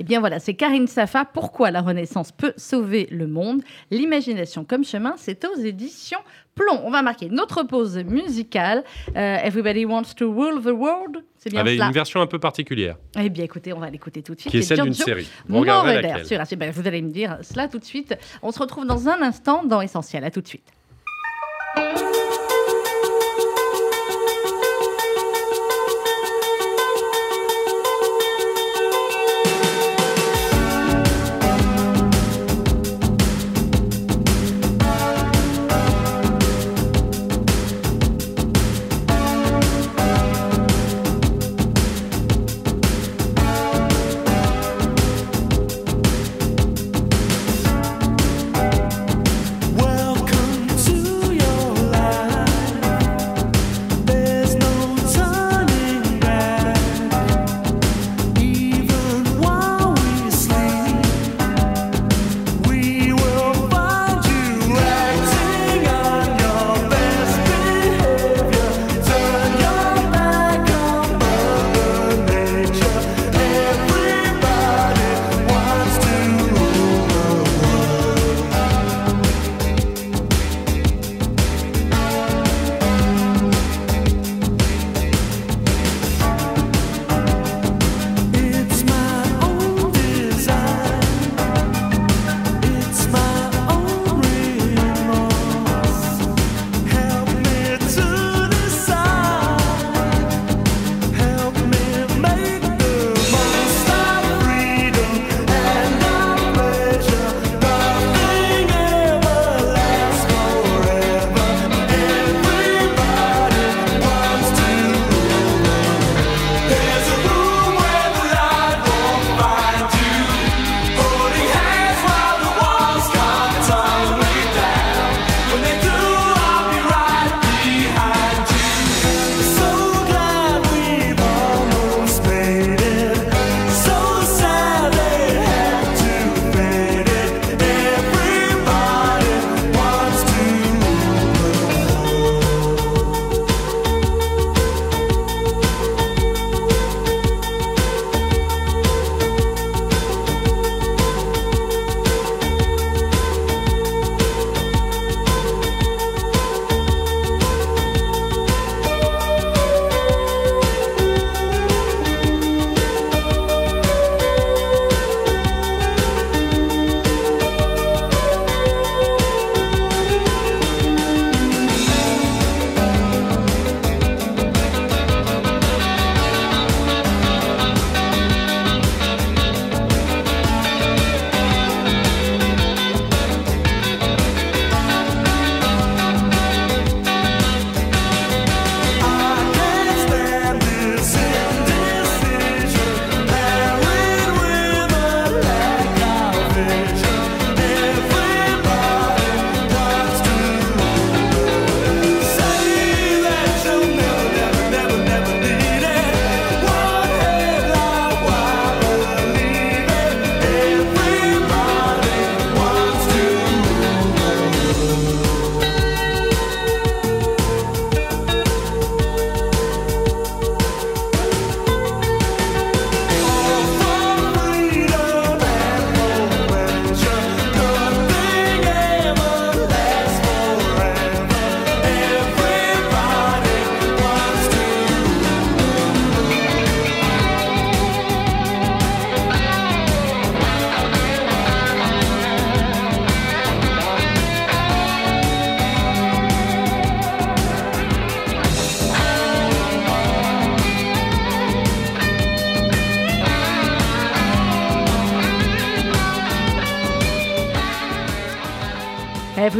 [0.00, 1.24] Eh bien voilà, c'est Karine Safa.
[1.24, 3.62] Pourquoi la Renaissance peut sauver le monde?
[3.90, 6.18] L'imagination comme chemin, c'est aux éditions
[6.54, 6.80] Plomb.
[6.84, 8.84] On va marquer notre pause musicale.
[9.16, 11.24] Euh, Everybody wants to rule the world.
[11.36, 11.86] C'est bien Avec cela.
[11.86, 14.50] une version un peu particulière, Eh bien écoutez, on va l'écouter tout de suite.
[14.52, 15.28] qui est C'est celle d'une série.
[15.48, 16.24] Vous laquelle.
[16.26, 16.56] sur.
[16.56, 18.16] Ben, Vous allez me dire cela tout de suite.
[18.42, 20.24] On se retrouve dans un instant dans Essentiel.
[20.24, 20.64] À tout de suite.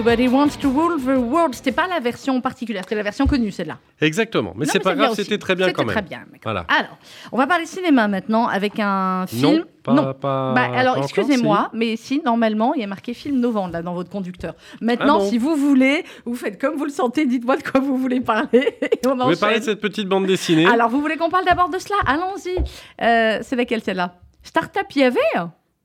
[0.06, 1.54] Everybody wants to rule the world.
[1.54, 3.78] C'était pas la version particulière, c'était la version connue, celle-là.
[4.02, 4.52] Exactement.
[4.54, 5.94] Mais c'est pas grave, c'était très bien quand C'était même.
[5.94, 6.24] très bien.
[6.42, 6.66] Voilà.
[6.68, 6.98] Alors,
[7.32, 9.40] on va parler cinéma maintenant avec un film.
[9.50, 10.12] Non, pas, non.
[10.12, 13.94] pas- Bah, alors, excusez-moi, mais si, normalement, il y a marqué film novembre là dans
[13.94, 14.54] votre conducteur.
[14.82, 17.96] Maintenant, Ah si vous voulez, vous faites comme vous le sentez, dites-moi de quoi vous
[17.96, 18.76] voulez parler.
[19.06, 20.66] on Vous voulez parler de cette petite bande dessinée?
[20.66, 21.96] Alors, vous voulez qu'on parle d'abord de cela?
[22.06, 22.58] Allons-y.
[23.02, 24.16] Euh, c'est laquelle celle-là?
[24.42, 25.18] Startup, y avait?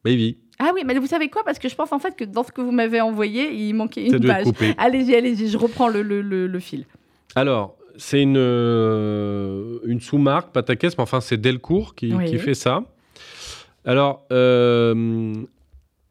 [0.03, 1.43] Baby, Ah oui, mais vous savez quoi?
[1.45, 4.05] Parce que je pense en fait que dans ce que vous m'avez envoyé, il manquait
[4.07, 4.45] une page.
[4.77, 6.85] Allez-y, allez-y, je reprends le, le, le, le fil.
[7.35, 12.25] Alors, c'est une, euh, une sous-marque, caisse, mais enfin, c'est Delcourt qui, Oui.
[12.25, 12.83] qui fait ça.
[13.85, 15.33] Alors, euh,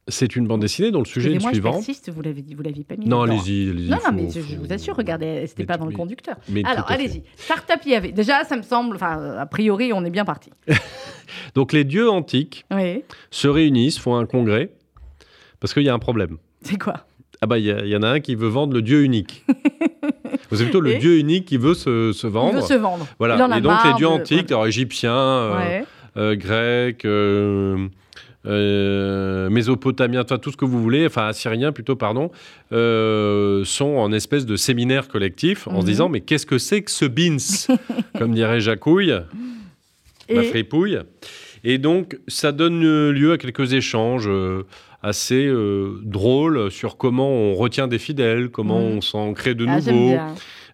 [0.09, 2.12] c'est une bande dessinée dont le sujet est le Excusez-moi, je suivant.
[2.14, 3.07] vous l'avez dit, vous l'aviez pas mis.
[3.07, 3.88] Non, allez-y, allez-y.
[3.90, 6.37] Non, non, mais je, vous assure, regardez, c'était pas dans le conducteur.
[6.49, 7.23] mais Alors, allez-y.
[7.37, 8.12] Startup, il y avait.
[8.12, 10.51] Déjà, ça me semble, enfin, a priori, on est bien parti.
[11.55, 13.03] Donc, les dieux antiques Oui.
[13.31, 14.71] se réunissent, font un congrès,
[15.61, 16.38] parce qu'il y a un problème.
[16.62, 17.07] C'est quoi?
[17.40, 19.44] Ah bah, il y, il en a un qui veut vendre le dieu unique.
[20.53, 22.55] c'est plutôt le dieu unique qui veut se, se Il vendre.
[22.57, 23.05] veut se vendre.
[23.09, 23.35] Il en Voilà.
[23.57, 25.83] Et donc, les dieux de- antiques, alors égyptiens, euh,
[26.16, 27.87] euh, grecs, euh,
[28.46, 32.31] euh, mésopotamiens, enfin, tout ce que vous voulez, enfin assyriens plutôt, pardon,
[32.72, 35.81] euh, sont en espèce de séminaire collectif en Mhm.
[35.81, 37.37] se disant mais qu'est-ce que c'est que ce bins
[38.18, 39.14] Comme dirait Jacouille,
[40.33, 40.98] ma Et fripouille.
[41.64, 44.62] Et donc ça donne lieu à quelques échanges euh,
[45.03, 48.96] assez euh, drôles sur comment on retient des fidèles, comment Mhm.
[48.98, 50.16] on s'en crée de Ah, nouveaux.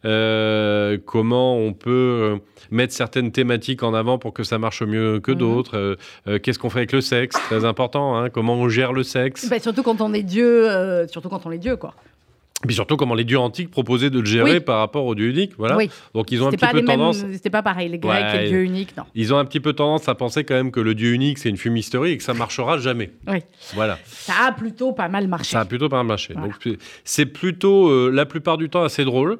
[0.04, 2.36] Euh, comment on peut euh,
[2.70, 5.38] mettre certaines thématiques en avant pour que ça marche mieux que Mhm.
[5.38, 5.76] d'autres.
[5.76, 5.96] Euh,
[6.28, 7.36] euh, Qu'est-ce qu'on fait avec le sexe?
[7.48, 8.16] Très important.
[8.16, 9.48] hein, comment on gère le sexe?
[9.48, 10.68] Bah, surtout quand on est Dieu,
[11.08, 11.94] surtout quand on est Dieu, quoi.
[12.64, 14.61] Et Puis surtout comment les dieux antiques proposaient de le gérer Oui.
[14.61, 15.53] par rapport aux dieux uniques.
[15.59, 15.77] Voilà.
[15.77, 15.90] Oui.
[16.14, 16.87] Donc ils ont un petit peu mêmes.
[16.87, 17.18] tendance.
[17.33, 19.05] C'était pas pareil, les Grecs et le Dieu unique, non.
[19.14, 21.50] Ils ont un petit peu tendance à penser quand même que le dieu unique c'est
[21.50, 23.11] une fumisterie et que ça marchera jamais.
[23.29, 23.38] Oui.
[23.74, 23.98] Voilà.
[24.07, 25.50] Ça a plutôt pas mal marché.
[25.53, 26.33] Ça a plutôt pas marché.
[26.33, 26.48] Voilà.
[26.48, 29.38] Donc c'est- c'est plutôt euh, la plupart du temps assez drôle.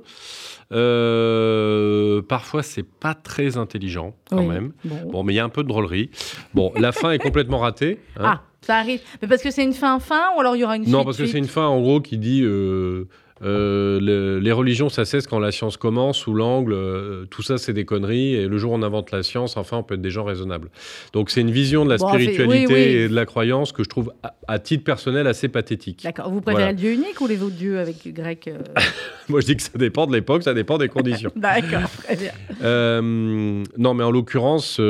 [0.75, 4.47] Euh, parfois c'est pas très intelligent quand Oui.
[4.47, 4.73] même.
[4.85, 5.11] Bon.
[5.11, 6.11] Bon, mais il y a un peu de drôlerie.
[6.55, 7.99] Bon, la fin est complètement ratée.
[8.17, 8.23] hein.
[8.25, 9.01] Ah, ça arrive.
[9.23, 11.05] Mais parce que c'est une fin fin ou alors il y aura une non, suite
[11.05, 13.09] parce que c'est une fin en gros qui dit euh,
[13.45, 17.59] euh, le- les religions ça cesse quand la science commence, sous l'angle, euh, tout ça
[17.59, 20.01] c'est des conneries, et le jour où on invente la science, enfin on peut être
[20.03, 20.69] des gens raisonnables.
[21.13, 22.81] Donc c'est une vision de la Bon, fait- spiritualité oui, oui.
[22.81, 26.01] et de la croyance que je trouve à, à titre personnel assez pathétique.
[26.05, 26.31] D'accord.
[26.31, 26.73] Vous préférez Voilà.
[26.73, 28.59] le Dieu unique ou les autres dieux avec grec euh
[29.29, 31.31] Moi je dis que ça dépend de l'époque, ça dépend des conditions.
[31.37, 32.33] D'accord, très bien.
[32.63, 34.81] Euh, non, mais en l'occurrence,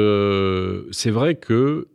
[0.91, 1.87] c'est vrai que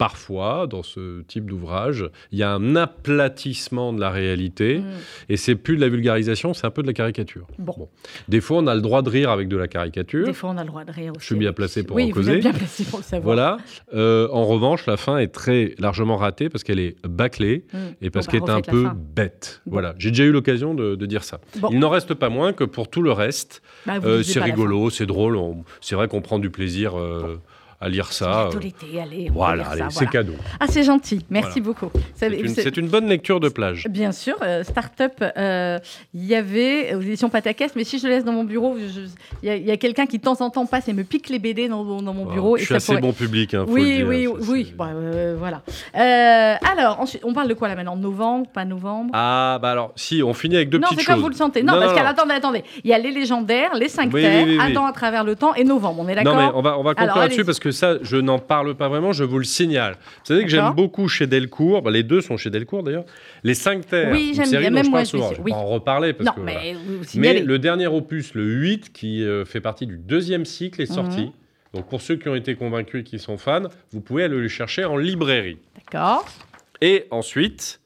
[0.00, 4.84] parfois, dans ce type d'ouvrage, il y a un aplatissement de la réalité, Mm.
[5.28, 7.46] et c'est plus de la vulgarisation, c'est un peu de la caricature.
[7.58, 7.74] Bon.
[7.76, 7.88] Bon.
[8.28, 10.24] Des fois, on a le droit de rire avec de la caricature.
[10.26, 11.20] Des fois, on a le droit de rire aussi.
[11.20, 12.32] Je suis bien placé pour oui, en vous causer.
[12.36, 13.24] êtes bien placé pour le savoir.
[13.24, 13.56] Voilà.
[13.94, 17.78] Euh, en revanche, la fin est très largement ratée parce qu'elle est bâclée Mm.
[18.00, 18.96] et parce Bon, qu'elle bah, est un peu fin.
[19.14, 19.60] bête.
[19.66, 19.72] Bon.
[19.72, 19.94] Voilà.
[19.98, 21.40] J'ai déjà eu l'occasion de, de dire ça.
[21.58, 21.68] Bon.
[21.72, 25.06] Il n'en reste pas moins que pour tout le reste, Bah, euh, c'est rigolo, c'est
[25.06, 25.36] drôle.
[25.36, 27.36] on- C'est vrai qu'on prend du plaisir euh,
[27.82, 28.48] à lire ça.
[28.50, 29.30] Tout euh, l'été, allez.
[29.32, 30.10] Voilà, allez, c'est voilà.
[30.10, 30.32] cadeau.
[30.60, 31.24] Ah, c'est gentil.
[31.30, 31.90] Merci beaucoup.
[32.14, 33.86] C'est une, c'est- c'est une bonne lecture de plage.
[33.88, 35.78] Bien sûr, euh, start-up, euh,
[36.12, 38.76] il y avait aux éditions Patakès, mais si je le laisse dans mon bureau,
[39.42, 41.68] il y a, quelqu'un qui de temps en temps passe et me pique les BD
[41.68, 42.56] dans, mon- dans mon bureau.
[42.58, 44.66] je et suis ça assez pourrait- bon public, hein, faut Oui, dire, oui, ça, oui.
[44.68, 45.62] c'est- Bah, euh, voilà.
[45.96, 47.96] Euh, alors, ensuite, on parle de quoi là maintenant?
[47.96, 49.10] Novembre, pas novembre?
[49.14, 51.14] Ah, bah alors, si, on finit avec deux Non, petites c'est choses.
[51.14, 51.62] comme vous le sentez.
[51.62, 52.34] Non, Non, parce non, non.
[52.34, 52.62] attendez.
[52.84, 54.70] Il y a les légendaires, les cinq Oui, terres, oui, oui, oui.
[54.70, 56.00] Adam à travers le temps et novembre.
[56.00, 56.36] On est Non, d'accord?
[56.36, 59.12] mais on va, on va conclure là-dessus parce que ça, je n'en parle pas vraiment,
[59.12, 59.94] je vous le signale.
[60.00, 63.04] Vous savez que j'aime beaucoup chez Delcourt, bah, les deux sont chez Delcourt d'ailleurs,
[63.44, 64.12] les cinq terres.
[64.12, 65.32] Oui, une j'aime série bien, dont même je parle souvent.
[65.32, 66.40] Je vais pas en reparler parce Non, que.
[66.40, 66.60] voilà.
[66.62, 70.80] mais vous Mais le dernier opus, le 8, qui euh, fait partie du deuxième cycle,
[70.82, 71.22] est sorti.
[71.26, 71.32] Mhm.
[71.74, 74.48] Donc pour ceux qui ont été convaincus et qui sont fans, vous pouvez aller le
[74.48, 75.58] chercher en librairie.
[75.76, 76.26] D'accord.
[76.80, 77.79] Et ensuite,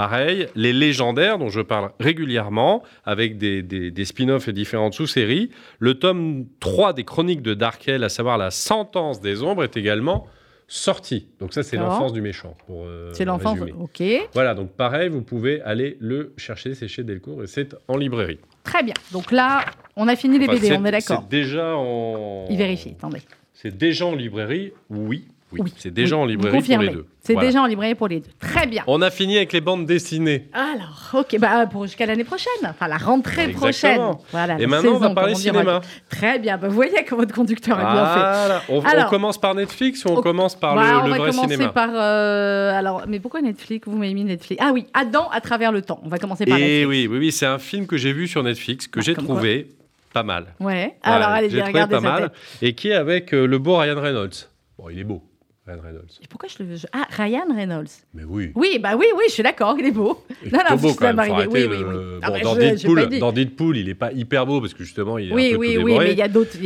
[0.00, 5.50] pareil, les légendaires dont je parle régulièrement, avec des, des- des spin-offs et différentes sous-séries.
[5.78, 10.26] Le tome 3 des chroniques de Darkel, à savoir la sentence des ombres, est également
[10.68, 11.26] sorti.
[11.38, 12.56] Donc ça, c'est l'enfance du méchant.
[12.66, 13.58] pour, euh, C'est l'enfance.
[13.78, 14.02] Ok.
[14.32, 18.38] Voilà, donc pareil, vous pouvez aller le chercher, c'est chez Delcourt et c'est en librairie.
[18.64, 18.94] Très bien.
[19.12, 21.24] Donc là, on a fini les Enfin, BD, on est d'accord.
[21.24, 22.46] C'est déjà en...
[22.48, 23.20] Il vérifie, attendez.
[23.52, 25.24] C'est déjà en librairie Oui.
[25.52, 25.74] Oui, Oui.
[25.76, 27.06] c'est déjà Oui, en librairie pour les deux.
[27.22, 27.48] C'est Voilà.
[27.48, 28.30] déjà en librairie pour les deux.
[28.38, 28.84] Très bien.
[28.86, 30.48] On a fini avec les bandes dessinées.
[30.52, 34.14] Alors, ok, bah pour jusqu'à l'année prochaine, enfin la rentrée Exactement.
[34.14, 34.26] prochaine.
[34.30, 34.60] Voilà.
[34.60, 35.80] Et maintenant, on va parler cinéma.
[36.08, 36.56] Très bien.
[36.56, 38.20] Bah, vous voyez que votre conducteur a bien fait.
[38.20, 38.62] Voilà.
[39.00, 41.18] On, on commence par Netflix ou on On- commence par Bah, le, on le va
[41.18, 41.90] vrai commencer cinéma par.
[41.94, 43.86] euh, alors, mais pourquoi Netflix?
[43.88, 44.62] Vous m'avez mis Netflix.
[44.64, 46.00] Ah oui, Adam à travers le temps.
[46.04, 46.86] On va commencer par Et Netflix.
[46.88, 49.68] Oui, oui, oui, c'est un film que j'ai vu sur Netflix, que Ah, j'ai trouvé
[50.14, 50.46] pas mal.
[50.58, 50.96] Ouais.
[51.04, 52.32] Voilà, Alors, allez, j'ai trouvé regardez pas mal.
[52.62, 54.48] Et qui est avec euh, le beau Ryan Reynolds.
[54.78, 55.22] Bon, il est beau.
[55.66, 56.08] Ryan Reynolds.
[56.22, 56.74] Et pourquoi je le.
[56.74, 57.90] je- Ah, Ryan Reynolds.
[58.14, 58.50] Mais oui.
[58.54, 60.24] Oui, bah oui, oui, je suis d'accord, il est beau.
[60.42, 61.26] Il est Non, non, beau ça quand même.
[61.46, 61.94] faut Oui, oui, oui.
[62.22, 63.18] Ah, bah, dans, je- Deadpool, dit.
[63.18, 65.56] dans Deadpool, il est pas hyper beau parce que justement, il est Oui, un peu
[65.58, 66.56] oui, tout oui, mais il y a d'autres.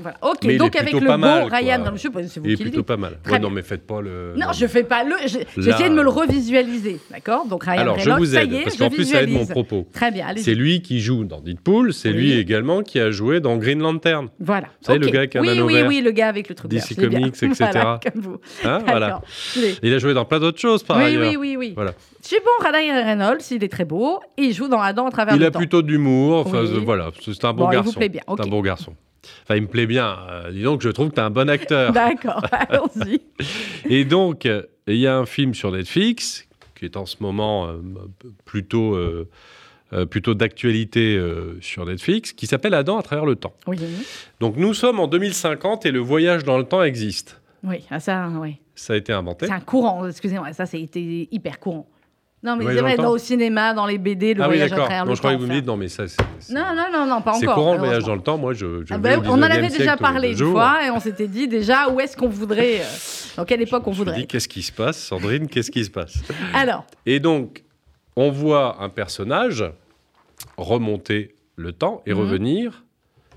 [0.00, 0.16] Voilà.
[0.22, 1.78] Ok, Mais donc avec le beau mal, Ryan.
[1.78, 2.86] Reynolds, je sais pas, c'est vous Il est qui le plutôt dites.
[2.86, 3.18] pas mal.
[3.28, 4.34] Ouais, non, mais faites pas le.
[4.36, 5.16] Non, je fais pas le.
[5.24, 7.46] essayé de me le revisualiser, d'accord?
[7.46, 9.30] Donc Ryan Alors, je Reynolds, vous ça aide y est, parce qu'en plus, ça aide
[9.30, 9.88] mon propos.
[9.92, 10.44] Très bien, allez-y.
[10.44, 14.28] C'est lui qui joue dans Deadpool, c'est lui également qui a joué dans Green Lantern.
[14.38, 14.68] Voilà.
[14.80, 16.70] Vous savez, le gars qui a un oui, oui, oui, le gars avec le truc
[16.70, 16.94] DC.
[16.94, 17.64] Comics, etc.
[18.12, 18.36] Comme vous.
[18.64, 19.20] Hein, voilà.
[19.82, 21.22] Il a joué dans plein d'autres choses par Oui, ailleurs.
[21.30, 21.72] oui, oui, oui.
[21.74, 21.92] Voilà.
[22.20, 24.20] C'est bon, Ryan Reynolds, il est très beau.
[24.36, 25.58] Et il joue dans Adam à travers Il le a temps.
[25.58, 26.38] plutôt d'humour.
[26.46, 26.70] Enfin, Oui.
[26.74, 27.98] euh, voilà, c'est un bon Bon, il vous garçon.
[27.98, 28.38] plaît bien, ok.
[28.40, 28.94] C'est un bon garçon.
[29.44, 30.16] Enfin, il me plaît bien.
[30.30, 31.92] Euh, dis donc, je trouve que tu es un bon acteur.
[31.94, 33.20] D'accord, allons-y.
[33.88, 34.44] Et donc,
[34.86, 37.76] il y a un film sur Netflix qui est en ce moment euh,
[38.44, 39.28] plutôt, euh,
[39.92, 43.54] euh, plutôt d'actualité euh, sur Netflix, qui s'appelle Adam à travers le temps.
[43.66, 43.78] Oui,
[44.40, 47.40] Donc, nous sommes en 2050 et le voyage dans le temps existe.
[47.64, 48.58] Oui, ah, ça, oui.
[48.74, 49.46] Ça a été inventé.
[49.46, 51.86] C'est un courant, excusez-moi, ça, c'est hyper courant.
[52.42, 54.74] Non, mais c'est vrai, dans au cinéma, dans les BD, le ah oui, voyage à
[54.74, 54.84] d'accord.
[54.86, 55.30] travers Non, le je temps.
[55.30, 56.52] que vous me dites, non, mais ça, c'est.
[56.52, 57.40] Non, non, non, non, pas encore.
[57.40, 58.36] C'est courant le voyage dans le temps.
[58.36, 58.84] Moi, je.
[58.84, 61.48] je Ah ben, on en 19e avait déjà parlé une fois et on s'était dit
[61.48, 62.84] déjà où est-ce qu'on voudrait, euh,
[63.38, 64.20] dans quelle époque on Je me voudrait.
[64.20, 66.18] dis, qu'est-ce qui se passe, Sandrine Qu'est-ce qui se passe?
[66.52, 67.64] Alors, Et donc,
[68.14, 69.64] on voit un personnage
[70.58, 72.20] remonter le temps et Mhm.
[72.20, 72.83] revenir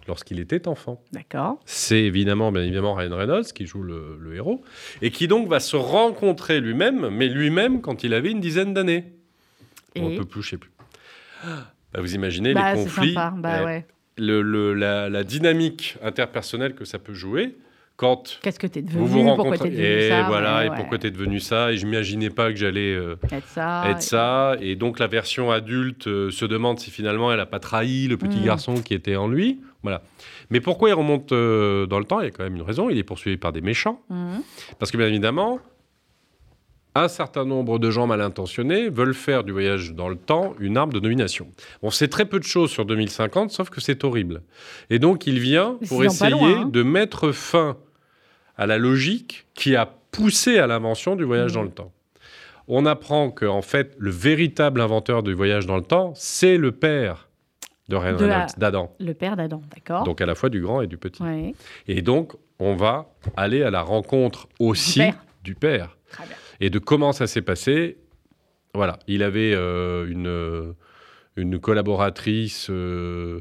[0.07, 1.01] lorsqu'il était enfant.
[1.11, 1.59] d'accord.
[1.65, 4.61] C'est évidemment, bien évidemment, Ryan Reynolds qui joue le, le héros
[5.01, 9.05] et qui donc va se rencontrer lui-même, mais lui-même quand il avait une dizaine d'années.
[9.95, 10.71] Et On peut plus, je sais plus.
[11.93, 13.33] Bah, vous imaginez bah, les c'est conflits, sympa.
[13.37, 13.85] Bah eh, ouais.
[14.17, 17.55] le- le- la, la dynamique interpersonnelle que ça peut jouer
[17.95, 18.99] quand Qu'est-ce que t'es devenu?
[18.99, 19.69] vous vous Pourquoi rencontrez.
[19.69, 20.23] t'es devenu et ça?
[20.27, 20.75] voilà, ouais, et ouais.
[20.75, 21.71] pourquoi t'es devenu ça?
[21.71, 23.83] Et je m'imaginais pas que j'allais euh, Être ça.
[23.89, 24.55] être ça.
[24.61, 28.17] Et donc la version adulte euh, se demande si finalement elle a pas trahi le
[28.17, 28.45] petit Mm.
[28.45, 29.61] garçon qui était en lui.
[29.83, 30.01] Voilà.
[30.49, 32.19] Mais pourquoi il remonte euh, dans le temps?
[32.21, 32.89] Il y a quand même une raison.
[32.89, 34.01] Il est poursuivi par des méchants.
[34.09, 34.41] Mhm.
[34.79, 35.59] Parce que bien évidemment,
[36.95, 40.77] un certain nombre de gens mal intentionnés veulent faire du voyage dans le temps une
[40.77, 41.47] arme de domination.
[41.83, 44.41] On sait très peu de choses sur 2050, sauf que c'est horrible.
[44.89, 46.65] Et donc il vient Mais pour essayer loin, hein.
[46.65, 47.77] de mettre fin
[48.57, 51.55] à la logique qui a poussé à l'invention du voyage Mhm.
[51.55, 51.91] dans le temps.
[52.67, 56.71] On apprend que en fait, le véritable inventeur du voyage dans le temps, c'est le
[56.71, 57.26] père
[57.87, 58.95] de Ryan Reynolds, d'Adam.
[58.99, 60.03] Le père d'Adam, d'accord.
[60.03, 61.21] Donc à la fois du grand et du petit.
[61.23, 61.53] Ouais.
[61.87, 65.15] Et donc, on va aller à la rencontre aussi père.
[65.43, 66.35] du père Très bien.
[66.59, 67.97] et de comment ça s'est passé.
[68.73, 70.73] Voilà, il avait euh, une, euh,
[71.35, 73.39] une collaboratrice euh,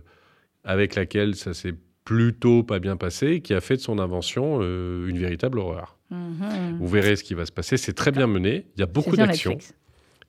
[0.65, 1.75] avec laquelle ça s'est
[2.05, 5.99] plutôt pas bien passé, qui a fait de son invention euh, une véritable horreur.
[6.11, 6.79] Mhm.
[6.79, 9.17] Vous verrez ce qui va se passer, c'est très bien mené, il y a beaucoup
[9.17, 9.59] d'action.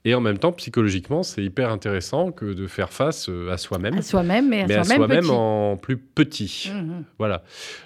[0.10, 3.95] Et en même temps, psychologiquement, c'est hyper intéressant que de faire face euh, à soi-même,
[3.97, 5.32] À soi-même, mais à mais à soi-même soi-même petit.
[5.32, 6.72] en plus petit.
[6.74, 7.03] Mhm.
[7.20, 7.43] Voilà.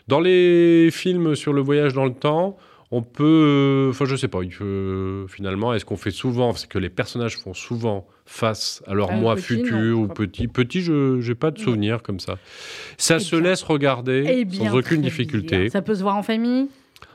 [0.07, 2.57] Dans les films sur le voyage dans le temps,
[2.93, 3.87] on peut.
[3.89, 4.39] Enfin, je sais pas.
[4.57, 6.53] Peut, finalement, est-ce qu'on fait souvent.
[6.53, 10.47] C'est que les personnages font souvent face à leur moi futur ou petit.
[10.49, 12.37] Petit, je n'ai pas de souvenir comme ça.
[12.97, 13.49] Ça Eh se bien.
[13.49, 15.69] laisse regarder Eh sans aucune difficulté, bien.
[15.69, 16.67] Ça peut se voir en famille?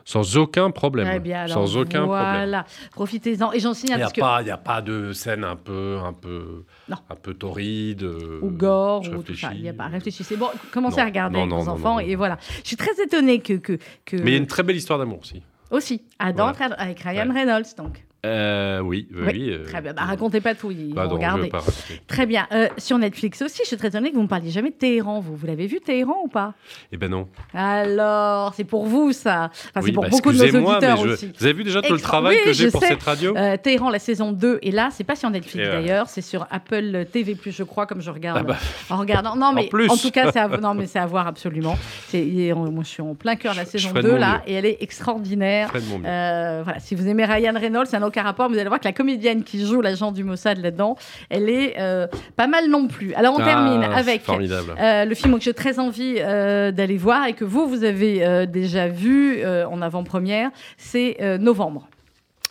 [0.06, 1.18] Sans aucun problème.
[1.18, 2.32] Bien, alors sans aucun problème.
[2.32, 2.64] voilà.
[2.92, 3.52] Profitez-en.
[3.52, 4.20] Et j'en Il signale n'y a, que...
[4.20, 6.96] pas- il y a pas de scène un peu, un peu, Non.
[7.10, 8.04] un peu torride.
[8.04, 9.48] euh, ou gore ou tout ça.
[9.48, 9.56] réfléchis.
[9.56, 9.88] Il n'y a pas.
[9.88, 10.36] Réfléchissez.
[10.36, 12.38] Bon, commencez Non, à regarder non, avec vos enfants et voilà.
[12.62, 14.16] Je suis très étonnée que que, que...
[14.16, 15.42] Mais il y a une très belle histoire d'amour aussi.
[15.70, 16.74] aussi Adam Voilà.
[16.76, 17.40] avec Ryan Ouais.
[17.40, 18.04] Reynolds donc.
[18.26, 19.50] Euh, oui, oui.
[19.50, 19.92] Euh, Très bien.
[19.92, 20.72] Bah, racontez pas tout.
[20.94, 21.62] Bah non, vais pas.
[22.06, 22.46] Très bien.
[22.52, 25.20] Euh, sur Netflix aussi, je suis très étonnée que vous ne parliez jamais de Téhéran.
[25.20, 26.54] Vous, vous l'avez vu Téhéran ou pas?
[26.92, 27.28] Eh ben non.
[27.54, 29.50] Alors, c'est pour vous ça.
[29.52, 31.32] Enfin, Oui, c'est pour bah, beaucoup de nos auditeurs je- aussi.
[31.38, 32.88] Vous avez vu déjà tout le travail oui, que j'ai pour sais.
[32.88, 33.34] cette radio?
[33.62, 34.88] Téhéran, la saison 2 est là.
[34.92, 38.38] C'est pas sur Netflix Et, d'ailleurs, c'est sur Apple TV+, je crois, comme je regarde.
[38.40, 38.56] Ah bah,
[38.90, 39.88] En regardant, non mais en, plus.
[40.02, 41.78] tout cas, c'est à, non mais c'est à voir absolument.
[42.08, 44.20] C'est, moi, je suis en plein cœur de la Je saison ferai de 2 mon
[44.20, 45.70] là, et elle est extraordinaire.
[45.72, 48.48] Voilà, si vous aimez Ryan Reynolds, ça n'a aucun rapport.
[48.48, 50.96] Vous allez voir que la comédienne qui joue l'agent du Mossad là-dedans,
[51.28, 52.06] elle est euh,
[52.36, 53.12] pas mal non plus.
[53.14, 57.26] Alors on Ah, termine avec euh, le film que j'ai très envie euh, d'aller voir
[57.26, 61.88] et que vous, vous avez déjà vu en avant-première, c'est Novembre.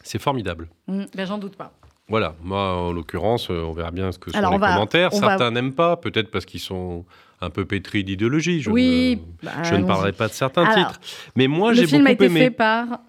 [0.04, 0.68] C'est formidable.
[0.88, 1.72] Hum, ben, j'en doute pas.
[2.08, 5.10] Voilà, moi en l'occurrence, on verra bien ce que sont Alors, les va- commentaires.
[5.10, 7.04] va- Certains n'aiment pas, peut-être parce qu'ils sont
[7.42, 8.62] un peu pétris d'idéologie.
[8.62, 11.00] Je oui, ne, bah, je ne parlerai pas de certains Alors, titres.
[11.36, 12.40] Mais moi, le j'ai film a beaucoup été aimé.
[12.42, 13.00] fait par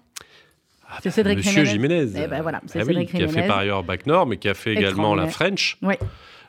[0.89, 2.01] Ah, c'est Cédric Monsieur Jiménez.
[2.07, 2.21] Jiménez.
[2.25, 4.47] Eh ben voilà, c'est Ah oui, qui a fait par ailleurs Bac Nord, mais qui
[4.49, 5.77] a fait également La French.
[5.81, 5.95] Oui.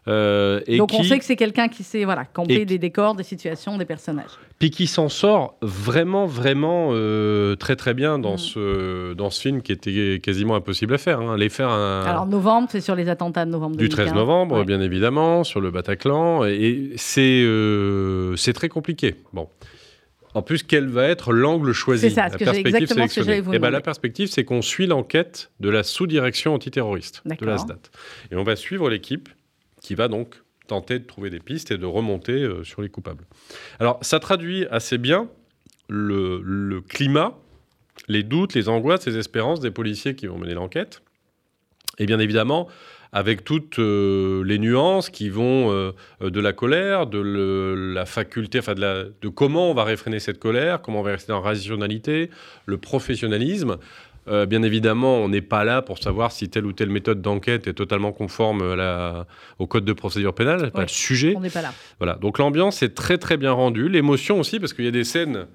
[0.06, 2.78] Euh, et Donc qui, on sait que c'est quelqu'un qui sait voilà, camper et- des
[2.78, 4.30] décors, des situations, des personnages.
[4.58, 8.38] puis qui s'en sort vraiment, vraiment euh, très très bien dans, Mm.
[8.38, 11.20] ce, dans ce film qui était quasiment impossible à faire.
[11.20, 11.34] hein.
[11.34, 14.06] Aller faire un, Alors novembre, c'est sur les attentats de novembre du 2015.
[14.06, 14.64] 13 novembre, Ouais.
[14.64, 16.44] bien évidemment, sur le Bataclan.
[16.46, 19.16] Et c'est euh, c'est très compliqué.
[19.34, 19.48] Bon.
[20.34, 22.08] En plus, quel va être l'angle choisi?
[22.08, 23.70] C'est ça, ce La que exactement ce que j'allais vous Eh ben.
[23.70, 27.58] La perspective, c'est qu'on suit l'enquête de la sous-direction antiterroriste de la.
[27.58, 27.78] SDAT.
[28.30, 29.28] Et on va suivre l'équipe
[29.80, 33.24] qui va donc tenter de trouver des pistes et de remonter euh, sur les coupables.
[33.80, 35.28] Alors, ça traduit assez bien
[35.88, 37.38] le, le climat,
[38.06, 41.02] les doutes, les angoisses, les espérances des policiers qui vont mener l'enquête.
[41.98, 42.68] Et bien évidemment,
[43.12, 45.92] avec toutes euh, les nuances qui vont euh,
[46.22, 49.84] euh, de la colère, de le- la faculté, enfin de, la- de comment on va
[49.84, 52.30] réfréner cette colère, comment on va rester en rationalité,
[52.66, 53.76] le professionnalisme.
[54.28, 57.66] Euh, bien évidemment, on n'est pas là pour savoir si telle ou telle méthode d'enquête
[57.66, 59.26] est totalement conforme à la-
[59.58, 60.84] au code de procédure pénale, c'est pas Ouais.
[60.84, 61.32] le sujet.
[61.34, 61.72] On n'est pas là.
[61.98, 65.04] Voilà, donc l'ambiance est très très bien rendue, l'émotion aussi, parce qu'il y a des
[65.04, 65.46] scènes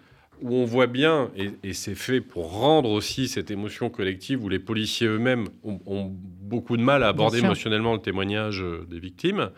[0.41, 4.49] où on voit bien, et, et c'est fait pour rendre aussi cette émotion collective, où
[4.49, 8.99] les policiers eux-mêmes ont, ont beaucoup de mal à aborder émotionnellement le témoignage euh, des
[8.99, 9.51] victimes,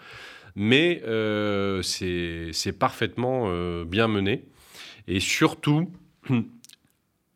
[0.56, 4.46] mais euh, c'est parfaitement euh, bien mené,
[5.08, 5.92] et surtout,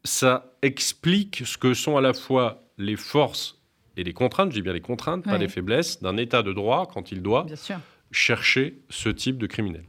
[0.04, 3.60] ça explique ce que sont à la fois les forces
[3.98, 6.90] et les contraintes, je dis bien les contraintes, pas les faiblesses, d'un état de droit
[6.94, 7.76] quand il doit Bien sûr.
[8.12, 9.84] Chercher ce type de criminel.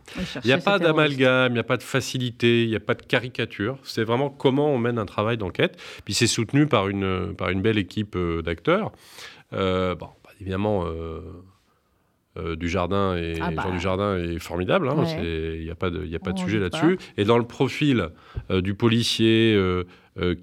[0.44, 2.94] Il n'y a pas d'amalgame, il n'y a pas de facilité, il n'y a pas
[2.94, 3.78] de caricature.
[3.82, 5.80] C'est vraiment comment on mène un travail d'enquête.
[6.04, 8.92] Puis c'est soutenu par une, par une belle équipe euh, d'acteurs.
[9.54, 11.20] Euh, bon, bah, évidemment, euh,
[12.36, 13.62] euh, Dujardin et Ah bah.
[13.64, 14.88] Jean Dujardin est formidable.
[14.88, 14.96] hein.
[15.02, 15.56] Ouais.
[15.58, 16.98] Il n'y a pas de, il y a pas de On sujet là-dessus.
[17.16, 18.10] Et dans le profil
[18.50, 19.58] du policier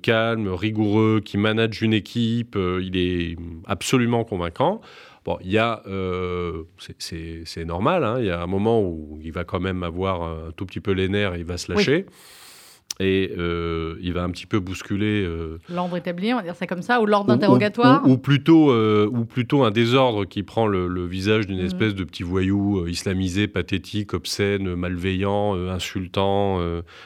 [0.01, 4.82] calme, rigoureux, qui manage une équipe, il est absolument convaincant.
[5.28, 6.63] Bon, il y a, euh,
[6.99, 10.51] c'est- normal, hein, il y a un moment où il va quand même avoir un
[10.55, 12.05] tout petit peu les nerfs il va se lâcher.
[13.01, 15.23] Et euh, il va un petit peu bousculer.
[15.25, 18.07] euh, L'ordre établi, on va dire ça comme ça, ou l'ordre d'interrogatoire.
[18.07, 21.65] Ou, ou plutôt, ou plutôt un désordre qui prend le, le visage d'une Mhm.
[21.65, 26.59] espèce de petit voyou islamisé, pathétique, obscène, malveillant, insultant,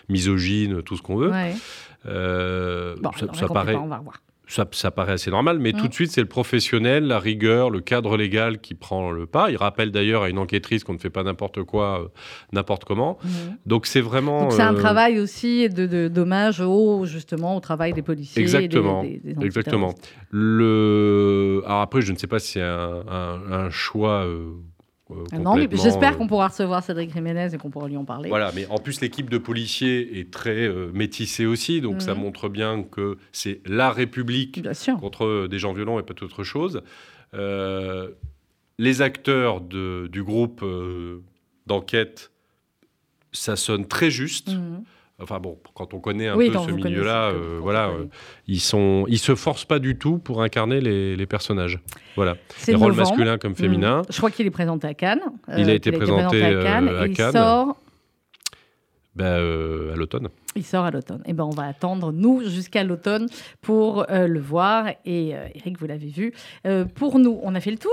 [0.09, 1.31] misogyne, tout ce qu'on veut.
[1.31, 1.55] Ouais.
[2.05, 4.21] Bon, ça, paraît, pas, on va revoir.
[4.47, 5.77] Ça, ça paraît assez normal, mais Mm.
[5.77, 9.49] tout de suite, c'est le professionnel, la rigueur, le cadre légal qui prend le pas.
[9.49, 12.07] Il rappelle d'ailleurs à une enquêtrice qu'on ne fait pas n'importe quoi, euh,
[12.51, 13.17] n'importe comment.
[13.23, 13.57] Mhm.
[13.65, 14.41] Donc c'est vraiment...
[14.41, 18.41] Donc c'est un euh, travail aussi de, de- d'hommage au justement au travail des policiers.
[18.41, 19.93] et des- Exactement, des- des exactement.
[20.31, 21.61] Le...
[21.65, 24.25] Alors après, je ne sais pas si c'est un, un- un choix...
[24.25, 24.51] euh,
[25.15, 28.05] Non, mais complètement, j'espère euh, qu'on pourra recevoir Cédric Jiménez et qu'on pourra lui en
[28.05, 28.29] parler.
[28.29, 32.49] Voilà, mais en plus l'équipe de policiers est très euh, métissée aussi, donc ça montre
[32.49, 34.97] bien que c'est la République Bien sûr.
[34.97, 36.81] contre des gens violents et pas autre chose.
[37.33, 38.09] Euh,
[38.77, 41.21] les acteurs de- du groupe euh,
[41.67, 42.31] d'enquête,
[43.31, 44.49] ça sonne très juste.
[44.53, 44.83] Mhm.
[45.21, 48.05] Enfin bon, quand on connaît un Oui, peu ce milieu-là, euh, voilà, euh,
[48.47, 51.79] ils sont, ils se forcent pas du tout pour incarner les, les personnages.
[52.15, 52.35] Voilà,
[52.67, 53.09] les rôles novembre.
[53.09, 53.99] masculins comme féminins.
[53.99, 54.05] Mhm.
[54.09, 55.21] Je crois qu'il est présenté à Cannes.
[55.57, 56.89] Il a euh, été présenté, à Cannes.
[56.89, 57.31] à et il Cannes.
[57.31, 57.77] sort
[59.15, 59.25] Ben,
[59.93, 60.29] à l'automne.
[60.55, 61.23] Il sort à l'automne.
[61.25, 63.27] Et ben, on va attendre, nous, jusqu'à l'automne
[63.61, 64.87] pour euh, le voir.
[65.05, 66.33] Et euh, Eric, vous l'avez vu.
[66.67, 67.91] Euh, pour nous, on a fait le tour.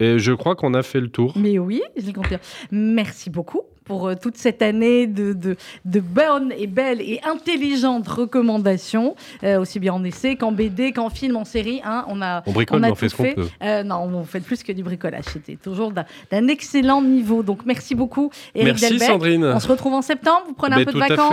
[0.00, 1.34] Et je crois qu'on a fait le tour.
[1.36, 2.36] Mais oui, je l'ai compris.
[2.70, 9.16] Merci beaucoup pour toute cette année de, de, de bonnes et belles et intelligentes recommandations,
[9.42, 11.80] aussi bien en essai qu'en BD, qu'en film, en série.
[11.84, 12.04] hein.
[12.06, 13.48] on a, On bricole, on a mais on fait ce qu'on peut.
[13.84, 15.24] Non, on fait plus que du bricolage.
[15.32, 17.42] C'était toujours d'un excellent niveau.
[17.42, 19.00] Donc merci beaucoup, Eric Merci.
[19.00, 19.44] Sandrine.
[19.44, 20.44] On se retrouve en septembre.
[20.46, 21.32] Vous prenez un peu de vacances.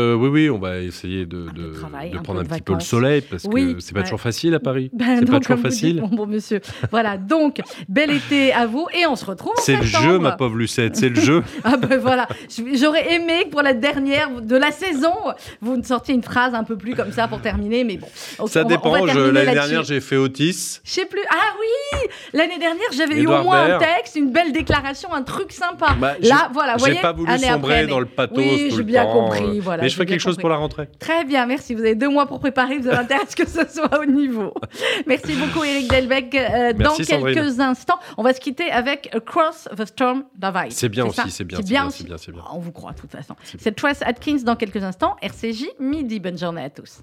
[0.00, 2.40] Euh, oui, oui, on va essayer de, Un peu de- de travail, de un prendre
[2.40, 4.04] un petit peu le soleil parce Oui, que c'est pas ouais.
[4.04, 4.90] toujours facile à Paris.
[4.92, 6.00] Ben c'est pas toujours facile.
[6.02, 6.60] dites, bon monsieur.
[6.90, 10.56] Voilà, donc, bel été à vous et on se retrouve C'est le jeu, ma pauvre
[10.56, 11.42] Lucette, c'est le jeu.
[11.64, 12.26] Ah ben voilà,
[12.74, 15.12] j'aurais aimé que pour la dernière de la saison,
[15.60, 18.08] vous ne sortiez une phrase un peu plus comme ça pour terminer, mais bon.
[18.48, 19.04] Ça on dépend.
[19.04, 20.80] L'année dernière, j'ai fait Otis.
[20.84, 21.20] Je sais plus.
[21.30, 23.82] Ah oui L'année dernière, j'avais eu au moins Baird.
[23.82, 25.94] un texte, une belle déclaration, un truc sympa.
[26.00, 28.82] Bah, Là, voilà, vous J'ai voyez pas voulu sombrer après, dans le pathos Oui, j'ai
[28.82, 30.42] bien temps, compris, voilà, Mais je ferai quelque chose compris.
[30.42, 30.88] pour la rentrée.
[30.98, 31.74] Très bien, merci.
[31.74, 34.04] Vous avez deux mois pour préparer, vous avez intérêt à ce que ce soit au
[34.06, 34.54] niveau.
[35.06, 36.34] Merci beaucoup, Eric Delbecq.
[36.34, 37.34] Euh, dans Sandrine.
[37.34, 40.72] quelques instants, on va se quitter avec Across the Storm Divide.
[40.72, 42.42] C'est bien aussi, c'est bien, C'est bien c'est bien, bien.
[42.52, 43.34] On vous croit, de toute façon.
[43.58, 45.16] C'est Trace Atkins dans quelques instants.
[45.22, 46.20] RCJ, midi.
[46.20, 47.02] Bonne journée à tous.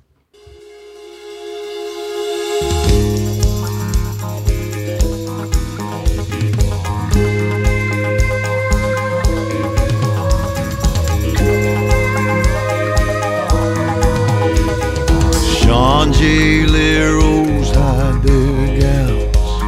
[15.89, 19.61] Leroy's hide their gals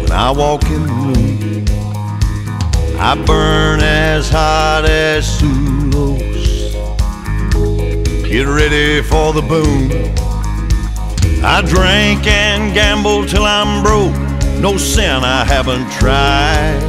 [0.00, 1.64] when I walk in the room.
[3.00, 6.72] I burn as hot as Sulos.
[8.30, 9.90] Get ready for the boom.
[11.44, 14.14] I drink and gamble till I'm broke.
[14.60, 16.80] No sin I haven't tried.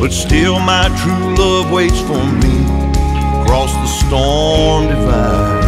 [0.00, 2.55] But still, my true love waits for me
[3.46, 5.65] across the storm divide.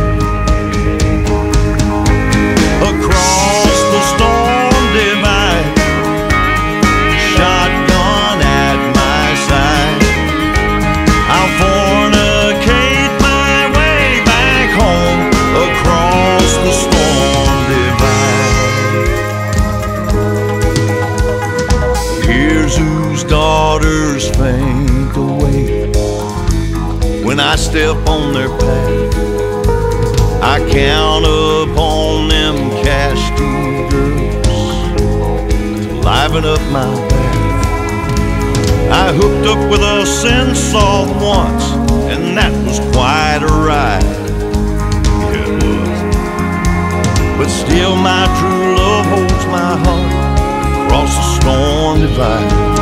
[28.07, 29.14] On their path.
[30.42, 37.18] I count upon them casting girls to liven up my path.
[38.90, 41.64] I hooked up with a sin sensalt once,
[42.12, 44.03] and that was quite a ride.
[45.32, 47.38] Yeah, it was.
[47.38, 50.28] But still, my true love holds my heart
[50.86, 52.78] across the storm divide.